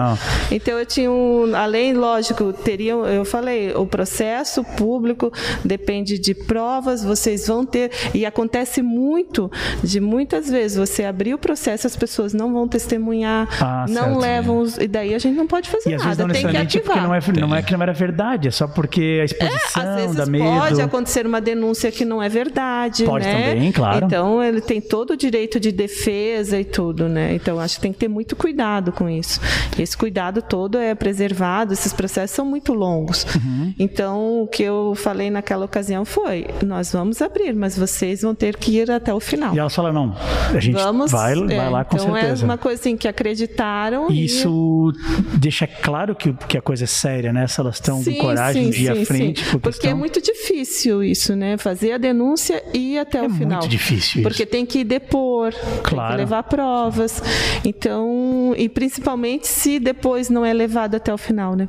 [0.52, 1.56] Então eu tinha um.
[1.56, 3.06] Além, lógico, teriam.
[3.06, 5.32] Eu falei, o processo público
[5.64, 7.92] depende de provas, vocês vão ter.
[8.14, 9.52] E acontece muito,
[9.84, 14.20] de muitas vezes, você abrir o processo, as pessoas não vão testemunhar, ah, não certo,
[14.20, 14.60] levam.
[14.60, 16.04] Os, e daí a gente não pode fazer e nada.
[16.04, 16.86] Vezes não tem que ativar.
[16.86, 19.88] Porque não é, não é que não era verdade, é só porque a exposição é,
[19.88, 20.46] às vezes da medo.
[20.46, 23.04] Pode acontecer uma denúncia que não é verdade.
[23.04, 23.54] Pode né?
[23.54, 24.06] também, claro.
[24.06, 27.34] Então ele tem todo o direito de defesa e tudo, né?
[27.36, 29.40] Então acho que tem que ter muito cuidado com isso.
[29.78, 33.26] Esse cuidado todo é preservado, esses processos são muito longos.
[33.36, 33.74] Uhum.
[33.80, 38.58] Então o que eu falei naquela ocasião foi: nós vamos abrir, mas vocês vão ter
[38.58, 39.56] que ir até o final.
[39.56, 40.16] E ela fala: não,
[40.54, 42.44] a gente vamos, vai, é, vai lá com então é certeza.
[42.44, 44.12] é uma coisa assim que acreditaram.
[44.12, 44.94] Isso
[45.34, 45.38] e...
[45.38, 47.48] deixa claro que, que a coisa é séria, né?
[47.48, 49.46] Se elas estão com coragem sim, de ir sim, à frente.
[49.46, 49.60] Sim.
[49.60, 51.58] Porque é muito difícil isso, né?
[51.58, 53.60] Fazer a denúncia e ir até é o final.
[53.60, 54.22] É muito difícil.
[54.22, 55.54] Porque tem que depor,
[55.84, 55.84] claro.
[55.84, 57.22] tem que levar provas.
[57.66, 61.68] Então, e principalmente se depois não é levado até o final, né?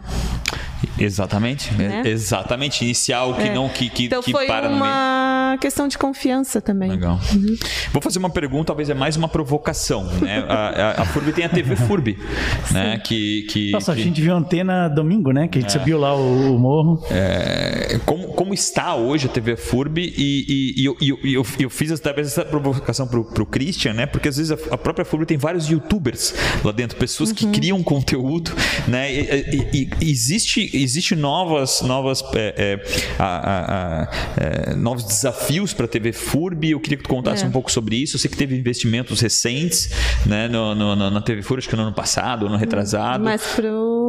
[0.99, 2.03] Exatamente, né?
[2.05, 2.85] exatamente.
[2.85, 3.55] Iniciar o que é.
[3.55, 6.91] não que, que, então que foi para uma questão de confiança também.
[6.91, 7.19] Legal.
[7.33, 7.57] Uhum.
[7.93, 10.45] Vou fazer uma pergunta, talvez é mais uma provocação, né?
[10.49, 12.19] A, a, a FURB tem a TV FURB,
[12.73, 12.99] né?
[12.99, 14.01] Que, que Nossa, que...
[14.01, 15.49] a gente viu a antena domingo, né?
[15.49, 15.79] Que a gente é.
[15.79, 17.05] subiu lá o, o morro.
[17.11, 21.71] É, como, como está hoje a TV FURB e, e, e eu, eu, eu, eu,
[21.71, 24.07] fiz talvez essa provocação pro, pro Christian, né?
[24.07, 27.35] Porque às vezes a, a própria FURB tem vários YouTubers lá dentro, pessoas uhum.
[27.35, 28.53] que criam conteúdo,
[28.89, 29.13] né?
[29.13, 32.85] E, e existe existe novas, novas, é, é,
[33.19, 36.71] a, a, a, é, novos desafios para a TV FURB.
[36.71, 37.47] Eu queria que tu contasse é.
[37.47, 38.17] um pouco sobre isso.
[38.17, 39.91] Eu sei que teve investimentos recentes
[40.27, 43.25] né, no, no, na TV FURB, acho que no ano passado, no retrasado.
[43.25, 44.04] Mas pro,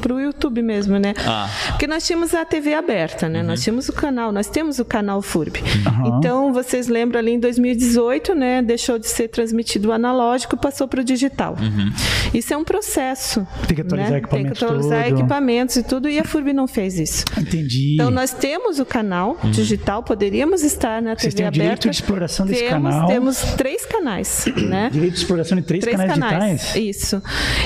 [0.00, 1.14] pro YouTube mesmo, né?
[1.26, 1.48] Ah.
[1.68, 3.40] Porque nós tínhamos a TV aberta, né?
[3.40, 3.46] Uhum.
[3.46, 5.60] Nós tínhamos o canal, nós temos o canal FURB.
[5.60, 6.18] Uhum.
[6.18, 8.62] Então, vocês lembram ali em 2018, né?
[8.62, 11.56] Deixou de ser transmitido o analógico e passou para o digital.
[11.60, 11.92] Uhum.
[12.34, 13.46] Isso é um processo.
[13.66, 14.18] Tem que atualizar né?
[14.18, 14.58] equipamentos.
[14.58, 15.18] Tem que atualizar tudo.
[15.18, 17.24] equipamentos e tudo e a FURB não fez isso.
[17.38, 17.94] Entendi.
[17.94, 19.50] Então nós temos o canal hum.
[19.50, 21.62] digital, poderíamos estar na Vocês TV aberta.
[21.62, 23.08] direito de exploração desse temos, canal.
[23.08, 24.90] Temos três canais, né?
[24.92, 26.76] Direito de exploração de três, três canais, canais digitais.
[26.76, 27.22] Isso.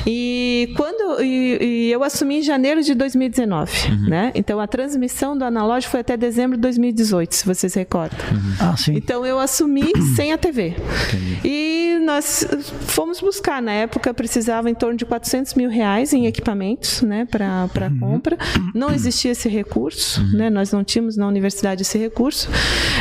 [0.07, 4.09] E quando e, e, eu assumi em janeiro de 2019, uhum.
[4.09, 4.33] né?
[4.35, 8.18] Então a transmissão do analógico foi até dezembro de 2018, se vocês recordam.
[8.30, 8.55] Uhum.
[8.61, 8.95] Ah, sim.
[8.95, 10.74] Então eu assumi sem a TV.
[11.09, 11.41] Entendi.
[11.45, 12.47] E nós
[12.87, 17.68] fomos buscar na época precisava em torno de 400 mil reais em equipamentos, né, para
[17.91, 17.99] uhum.
[17.99, 18.37] compra.
[18.74, 20.39] Não existia esse recurso, uhum.
[20.39, 20.51] né?
[20.51, 22.49] Nós não tínhamos na universidade esse recurso.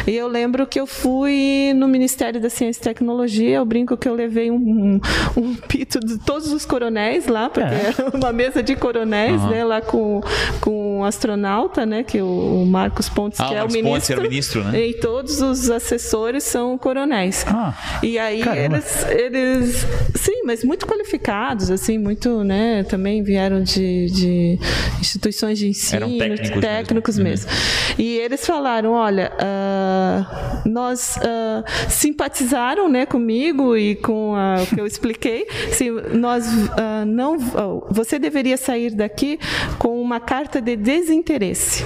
[0.08, 4.08] E eu lembro que eu fui no Ministério da Ciência e Tecnologia, eu brinco que
[4.08, 5.02] eu levei um, um,
[5.38, 7.94] um pito de todos os coronéis lá, porque é.
[7.98, 9.50] era uma mesa de coronéis, uhum.
[9.50, 10.22] né, lá com,
[10.60, 13.92] com um astronauta, né, que o, Marcos Pontes, ah, que é o ministro.
[13.92, 14.88] Pontes era o ministro, né?
[14.88, 17.46] E todos os assessores são coronéis.
[17.48, 24.08] Ah, e aí eles, eles, sim, mas muito qualificados, assim, muito, né, também vieram de,
[24.08, 24.60] de
[25.00, 27.48] instituições de ensino, Eram técnicos, técnicos mesmo.
[27.48, 27.52] mesmo.
[27.52, 27.96] Uhum.
[27.98, 34.80] E eles falaram, olha, uh, nós uh, simpatizaram, né, comigo e com uh, o que
[34.80, 35.48] eu expliquei.
[35.70, 36.46] Assim, nós
[37.08, 37.38] não,
[37.90, 39.40] você deveria sair daqui
[39.78, 41.84] com uma carta de desinteresse,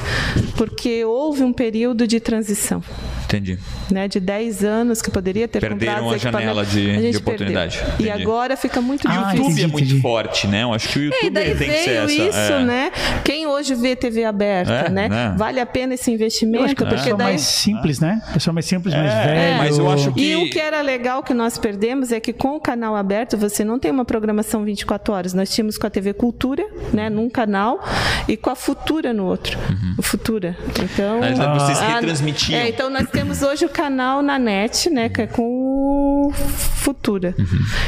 [0.57, 2.83] porque houve um período de transição.
[3.25, 3.57] Entendi.
[3.91, 7.83] Né, de 10 anos que poderia ter Perderam comprado a janela de, de oportunidade.
[7.99, 9.43] E agora fica muito ah, difícil.
[9.45, 10.63] O YouTube é muito forte, né?
[10.63, 12.13] Eu acho que o YouTube e daí tem veio que ser essa.
[12.13, 12.63] isso, é.
[12.63, 12.91] né?
[13.23, 15.09] Quem hoje vê TV aberta, É, né?
[15.09, 15.35] né?
[15.37, 16.57] Vale a pena esse investimento?
[16.57, 17.27] Eu acho que a porque pessoa daí...
[17.27, 18.21] mais simples, né?
[18.27, 19.57] A pessoa mais simples, mais É, velha.
[19.57, 22.55] mas eu acho que- E o que era legal que nós perdemos é que com
[22.55, 25.33] o canal aberto você não tem uma programação 24 horas.
[25.33, 27.83] Nós tínhamos com a TV Cultura, né, num canal,
[28.27, 29.57] e com a Futura no outro.
[29.97, 30.55] O Futura.
[30.81, 32.59] Então, Mas vocês ah, retransmitiam.
[32.59, 37.33] É, então nós temos hoje o canal na net, né, que é com o Futura.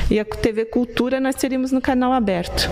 [0.09, 2.69] E a TV Cultura nós teríamos no canal aberto.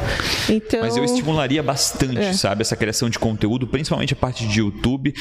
[0.49, 2.33] Então, Mas eu estimularia bastante, É.
[2.33, 5.13] sabe, essa criação de conteúdo, principalmente a parte de YouTube.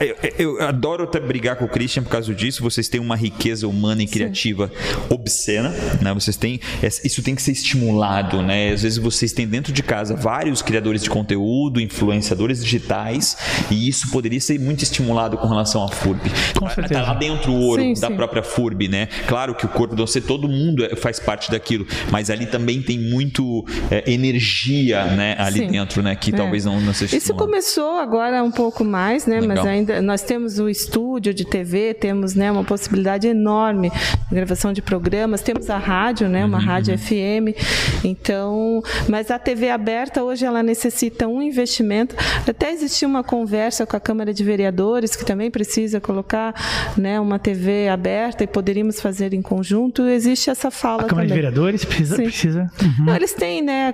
[0.00, 2.62] Eu, eu- eu adoro até brigar com o Christian por causa disso.
[2.62, 4.70] Vocês têm uma riqueza humana e criativa
[5.10, 6.12] obscena, né?
[6.14, 6.60] Vocês têm
[7.04, 8.70] isso tem que ser estimulado, né?
[8.72, 13.36] Às vezes vocês têm dentro de casa vários criadores de conteúdo, influenciadores digitais,
[13.70, 16.30] e isso poderia ser muito estimulado com relação à FURB.
[16.58, 17.02] Com Tá certeza.
[17.02, 18.16] lá dentro o ouro Sim, da sim.
[18.16, 19.08] própria FURB, né?
[19.26, 22.82] Claro que o corpo de você, todo mundo é- faz parte daquilo, mas ali também
[22.82, 25.36] tem muito é, energia, né?
[25.38, 25.66] Ali Sim.
[25.68, 26.14] dentro, né?
[26.16, 26.36] Que É.
[26.36, 29.36] talvez não, não seja Isso começou agora um pouco mais, né?
[29.40, 29.66] Mas Legal.
[29.66, 34.82] ainda nós temos o estúdio de TV, temos né, uma possibilidade enorme de gravação de
[34.82, 36.42] programas, temos a rádio, né?
[36.42, 37.54] Uhum, Uma rádio FM.
[38.04, 42.14] Então, mas a TV aberta hoje ela necessita um investimento.
[42.48, 46.33] Até existiu uma conversa com a Câmara de Vereadores que também precisa colocar,
[46.96, 47.18] né?
[47.20, 50.02] Uma TV aberta e poderíamos fazer em conjunto.
[50.02, 51.42] Existe essa fala A Câmara de também.
[51.44, 52.16] Vereadores precisa.
[52.16, 52.24] Sim.
[52.24, 53.04] precisa Uhum.
[53.06, 53.92] Não, eles têm, né?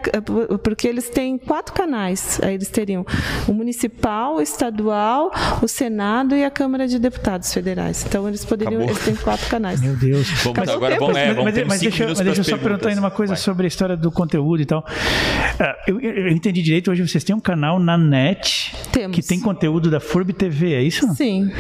[0.63, 2.41] Porque eles têm quatro canais.
[2.43, 3.05] Aí eles teriam
[3.49, 5.31] o municipal, o estadual,
[5.63, 8.05] o Senado e a Câmara de Deputados Federais.
[8.07, 8.95] Então eles poderiam, Acabou.
[8.95, 9.81] eles têm quatro canais.
[9.81, 10.29] Meu Deus.
[10.43, 12.45] Vamos, Acabou agora tempo, vamos, é, mas, vamos mas, ter mas deixa, mas deixa eu
[12.45, 13.43] só perguntar ainda uma coisa Vai.
[13.43, 14.85] sobre a história do conteúdo e tal.
[15.59, 19.15] Ah, eu, eu- eu entendi direito, hoje vocês têm um canal na net Temos.
[19.15, 21.07] que tem conteúdo da FURB TV, é isso?
[21.15, 21.51] Sim,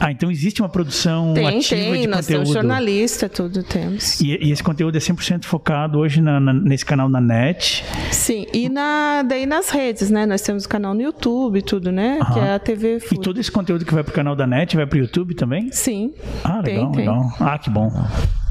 [0.00, 2.00] Ah, então existe uma produção tem, ativa tem.
[2.02, 2.52] de Nós temos conteúdo.
[2.68, 4.20] jornalista, tudo temos.
[4.20, 7.84] E, e esse conteúdo é 100% focado hoje na- na- nesse canal na net.
[8.10, 10.26] Sim, e na, daí nas redes, né?
[10.26, 12.18] Nós temos o canal no YouTube e tudo, né?
[12.32, 13.18] Que é a TV E Fui.
[13.18, 15.70] todo esse conteúdo que vai pro canal da net vai pro YouTube também?
[15.72, 16.12] Sim.
[16.44, 17.00] Ah, legal, tem.
[17.00, 17.26] legal.
[17.40, 17.90] Ah, que bom.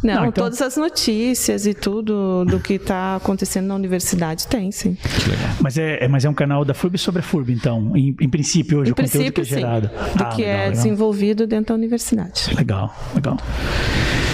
[0.04, 4.72] Não, Não, então- todas as notícias e tudo do que está acontecendo na universidade tem,
[4.72, 4.98] sim.
[5.62, 8.30] Mas é, é- mas é um canal da FURB sobre a FURB, então, em, em
[8.30, 9.56] princípio hoje, Em o conteúdo que princípio, é sim.
[9.62, 9.88] gerado.
[10.16, 10.72] Do Ah, que legal, é legal.
[10.72, 12.54] desenvolvido dentro da universidade.
[12.56, 13.38] Legal, legal.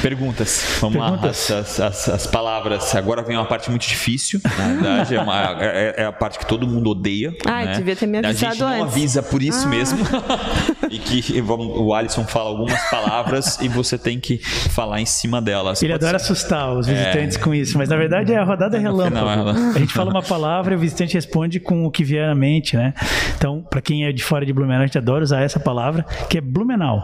[0.01, 0.77] Perguntas.
[0.79, 1.49] Vamos Perguntas?
[1.49, 1.59] lá.
[1.59, 2.95] As, as- as palavras.
[2.95, 4.39] Agora vem uma parte muito difícil.
[4.57, 7.33] Na verdade, é, uma- é- é a parte que todo mundo odeia.
[7.45, 7.73] Ah, né?
[7.77, 8.81] devia ter me A avisado gente não antes.
[8.81, 8.85] Ah.
[8.85, 9.99] avisa por isso mesmo.
[10.89, 15.41] e que vamos- o Alisson fala algumas palavras e você tem que falar em cima
[15.41, 15.81] delas.
[15.81, 16.25] Ele Pode adora ser.
[16.31, 19.15] assustar os visitantes com isso, mas na verdade é a rodada relâmpago.
[19.17, 22.27] final, ela- A gente fala uma palavra e o visitante responde com o que vier
[22.27, 22.93] na mente, né?
[23.35, 26.37] Então, para quem é de fora de Blumenau, a gente adora usar essa palavra, que
[26.37, 27.03] é Blumenau.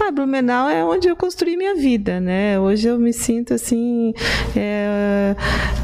[0.00, 2.58] Ah, Blumenau é onde eu construí minha vida, né?
[2.58, 4.14] Hoje eu me sinto assim,
[4.56, 5.34] é,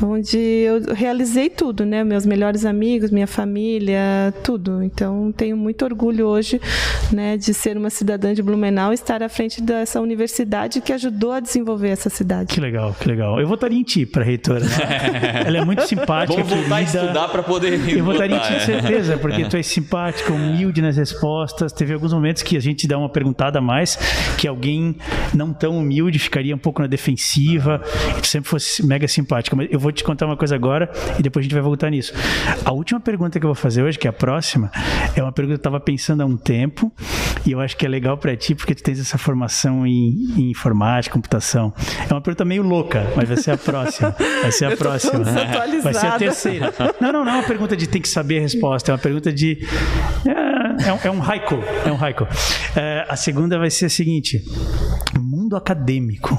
[0.03, 2.05] onde eu realizei tudo, né?
[2.05, 4.83] Meus melhores amigos, minha família, tudo.
[4.83, 6.61] Então tenho muito orgulho hoje,
[7.13, 11.33] né, de ser uma cidadã de Blumenau e estar à frente dessa universidade que ajudou
[11.33, 12.55] a desenvolver essa cidade.
[12.55, 13.41] Que legal, que legal.
[13.41, 14.61] Eu votaria em ti para reitora.
[14.61, 15.43] né?
[15.47, 17.89] Ela é muito simpática, Vamos voltar a estudar para poder.
[17.89, 18.61] Eu votaria em ti, é.
[18.61, 21.73] certeza, porque tu é simpática, humilde nas respostas.
[21.73, 23.84] Teve alguns momentos que a gente dá uma perguntada a mais,
[24.39, 24.97] que alguém
[25.35, 27.81] não tão humilde ficaria um pouco na defensiva,
[28.17, 29.55] e tu sempre fosse mega simpática.
[29.57, 32.13] Mas eu vou te contar uma coisa agora e depois a gente vai voltar nisso.
[32.65, 34.71] A última pergunta que eu vou fazer hoje, que é a próxima,
[35.15, 36.93] é uma pergunta que eu estava pensando há um tempo
[37.47, 40.51] e eu acho que é legal para ti porque tu tens essa formação em, em
[40.51, 41.73] informática, computação.
[42.09, 44.15] É uma pergunta meio louca, mas vai ser a próxima.
[44.43, 45.25] Vai ser a Eu próxima.
[45.83, 46.75] Vai ser a terceira.
[47.01, 49.33] Não, não, não é uma pergunta de tem que saber a resposta, é uma pergunta
[49.33, 49.67] de.
[50.27, 51.57] É, é um, é um haiku.
[51.87, 52.27] É um haiku.
[52.77, 54.45] É, a segunda vai ser a seguinte:
[55.19, 56.39] mundo acadêmico.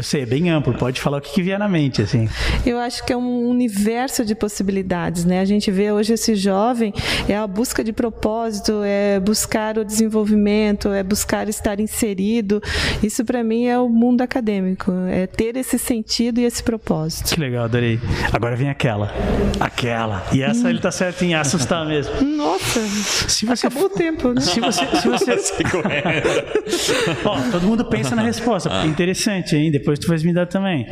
[0.00, 2.26] Eu sei, é bem amplo, pode falar o que, que vier na mente, assim.
[2.64, 5.40] Eu acho que é um universo de possibilidades, né?
[5.40, 6.94] A gente vê hoje esse jovem
[7.28, 12.62] é a busca de propósito, é buscar o desenvolvimento, é buscar estar inserido.
[13.02, 17.34] Isso para mim é o mundo acadêmico, é ter esse sentido e esse propósito.
[17.34, 18.00] Que legal, adorei.
[18.32, 19.12] Agora vem aquela.
[19.60, 20.24] Aquela.
[20.32, 22.14] E essa ele tá certo em assustar mesmo.
[22.22, 22.80] Nossa,
[23.28, 24.40] Se você acabou o tempo, né?
[24.40, 25.32] Se você, se você...
[27.22, 29.70] Ó, todo mundo pensa na resposta, porque é interessante, hein?
[29.70, 30.86] Depois tu vais me dar também.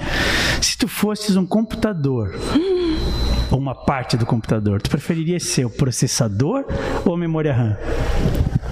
[0.61, 2.35] Se tu fosses um computador,
[3.51, 6.65] ou uma parte do computador, tu preferiria ser o processador
[7.05, 7.77] ou a memória RAM?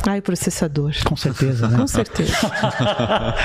[0.08, 0.92] Ai, processador.
[1.04, 1.78] Com certeza, né?
[1.78, 2.32] Com certeza.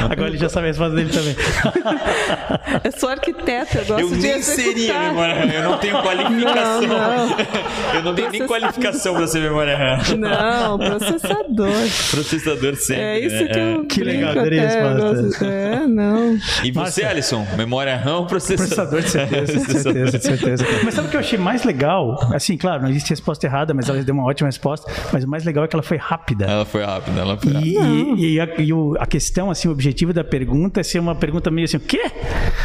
[0.10, 1.36] Agora ele já sabe a resposta dele também.
[2.84, 6.82] eu sou arquiteta, eu gosto eu de nem seria memória RAM, eu não tenho qualificação.
[6.82, 7.38] Não, não.
[7.94, 10.16] Eu não tenho nem qualificação para ser memória RAM.
[10.18, 11.72] Não, processador.
[12.10, 13.02] Processador sempre.
[13.04, 13.48] É isso né?
[13.48, 15.06] que eu Que legal, adorei a até, resposta.
[15.18, 16.38] eu gosto- É, não.
[16.64, 17.04] E você?
[17.04, 17.46] Alisson?
[17.58, 19.02] Memória RAM ou processador?
[19.02, 20.66] Processador, de certeza, de certeza, de certeza.
[20.84, 22.18] Mas sabe o que eu achei mais legal?
[22.34, 24.90] Assim, claro, não existe resposta errada, mas ela deu uma ótima resposta.
[25.12, 26.41] Mas o mais legal é que ela foi rápida.
[26.46, 27.68] Ela foi rápida, ela foi rápida.
[27.86, 31.00] E, e- e a, e o- a questão, assim, o objetivo da pergunta é ser
[31.00, 32.02] uma pergunta meio assim, o quê?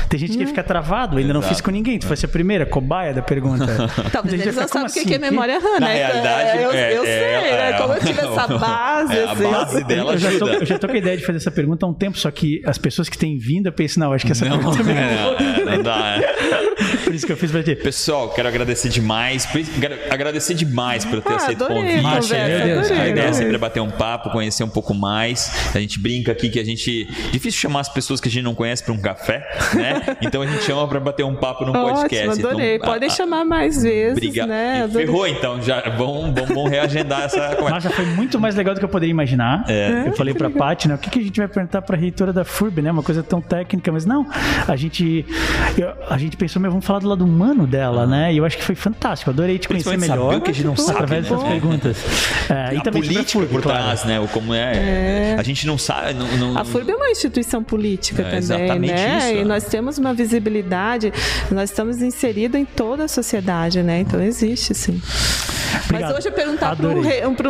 [0.08, 1.54] Tem gente que fica travado, ainda não Exato.
[1.54, 1.98] fiz com ninguém.
[1.98, 3.66] Tu fosse a primeira cobaia da pergunta.
[4.12, 5.08] Talvez A gente eles não sabem o que assim?
[5.08, 5.94] que é memória RAM, Na né?
[5.96, 7.78] realidade, eu, é- eu é- sei, é- né?
[7.78, 9.42] Como eu tive essa base, É, a assim.
[9.50, 11.84] base dela Eu já, tô, eu já tô com a ideia de fazer essa pergunta
[11.84, 14.32] há um tempo, só que as pessoas que têm vindo, eu penso, não, acho que
[14.32, 16.18] essa Não, pergunta também é, não dá.
[16.18, 16.75] é.
[17.04, 17.74] Por isso que eu fiz pra ti.
[17.76, 19.46] Pessoal, quero agradecer demais.
[19.46, 22.02] Quero agradecer demais por ter Ah, aceito o convite.
[22.02, 25.50] Deus, A ideia é sempre bater um papo, conhecer um pouco mais.
[25.74, 27.04] A gente brinca aqui que a gente.
[27.32, 30.16] Difícil chamar as pessoas que a gente não conhece para um café, né?
[30.22, 32.28] Então a gente chama para bater um papo no podcast.
[32.28, 32.76] Ótimo, adorei.
[32.76, 34.48] Então, Podem chamar mais vezes, Obrigado.
[34.48, 34.88] né?
[34.92, 37.70] Ferrou então, já vamos, vamos, vamos reagendar essa conversa.
[37.88, 39.64] Nossa, foi muito mais legal do que eu poderia imaginar.
[39.68, 40.04] É.
[40.06, 40.94] Eu falei pra Paty, né?
[40.94, 42.90] O que, que a gente vai perguntar pra reitora da FURB, né?
[42.90, 44.26] Uma coisa tão técnica, mas não.
[44.66, 45.24] A gente,
[45.76, 48.32] eu- a gente pensou, meu, vamos falar do lado humano dela, né?
[48.32, 49.30] E eu acho que foi fantástico.
[49.30, 50.16] Adorei te conhecer melhor.
[50.32, 51.30] saber o que a gente não sabe, através né?
[51.30, 51.96] dessas perguntas.
[52.50, 53.82] É, e a também política FURB, por claro.
[53.82, 54.20] trás, né?
[54.20, 56.14] O como é, A gente não sabe.
[56.14, 59.18] Não, não- A FURB é uma instituição política É, também, exatamente né?
[59.18, 59.44] isso, e é.
[59.44, 61.12] nós temos uma visibilidade,
[61.50, 64.00] nós estamos inseridos em toda a sociedade, né?
[64.00, 65.00] Então existe, sim.
[65.84, 66.10] Obrigado.
[66.10, 66.88] Mas hoje eu perguntar para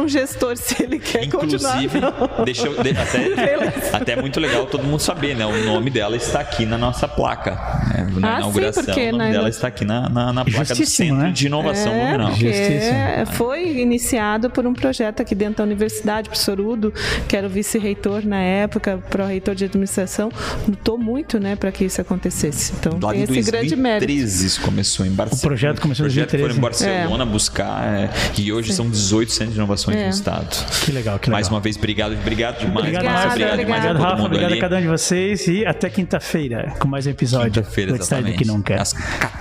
[0.00, 1.82] um, um gestor se ele quer continuar.
[1.82, 2.44] Inclusive, não.
[2.44, 5.46] deixa eu, de- até, até é muito legal todo mundo saber, né?
[5.46, 7.52] O nome dela está aqui na nossa placa.
[7.88, 8.06] né?
[8.18, 10.74] Na Ah, sim, inauguração, porque o nome na- dela está aqui na, na, na placa
[10.74, 11.30] do Centro né?
[11.32, 13.26] de Inovação É, porque Justíssimo.
[13.36, 16.92] foi iniciado por um projeto aqui dentro da universidade, o professor Udo,
[17.28, 20.30] que era o vice-reitor na época, pró-reitor de administração,
[20.68, 22.72] lutou muito né, para que isso acontecesse.
[22.78, 24.06] Então Lá tem em esse grande mérito.
[24.06, 25.38] 2013 começou em Barcelona.
[25.44, 26.58] O projeto começou em O projeto foi 2013.
[26.58, 30.04] em Barcelona buscar é, e hoje são 18 centros de inovações É.
[30.04, 30.48] no estado.
[30.84, 31.32] Que legal, que legal.
[31.36, 32.76] Mais uma vez, obrigado, obrigado demais.
[32.86, 33.50] Obrigado, obrigado, demais obrigada.
[33.50, 34.16] a Obrigado, todo Rafa.
[34.16, 34.58] mundo Obrigado ali.
[34.58, 38.38] a cada um de vocês e até quinta-feira com mais um episódio Quinta-feira, exatamente.
[38.38, 38.80] que Nunca.
[38.80, 38.92] Às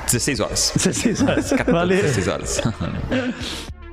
[0.06, 0.72] 16 horas.
[0.76, 1.50] 16 horas.
[1.50, 2.02] 14, Valeu.
[2.02, 2.62] 16 horas.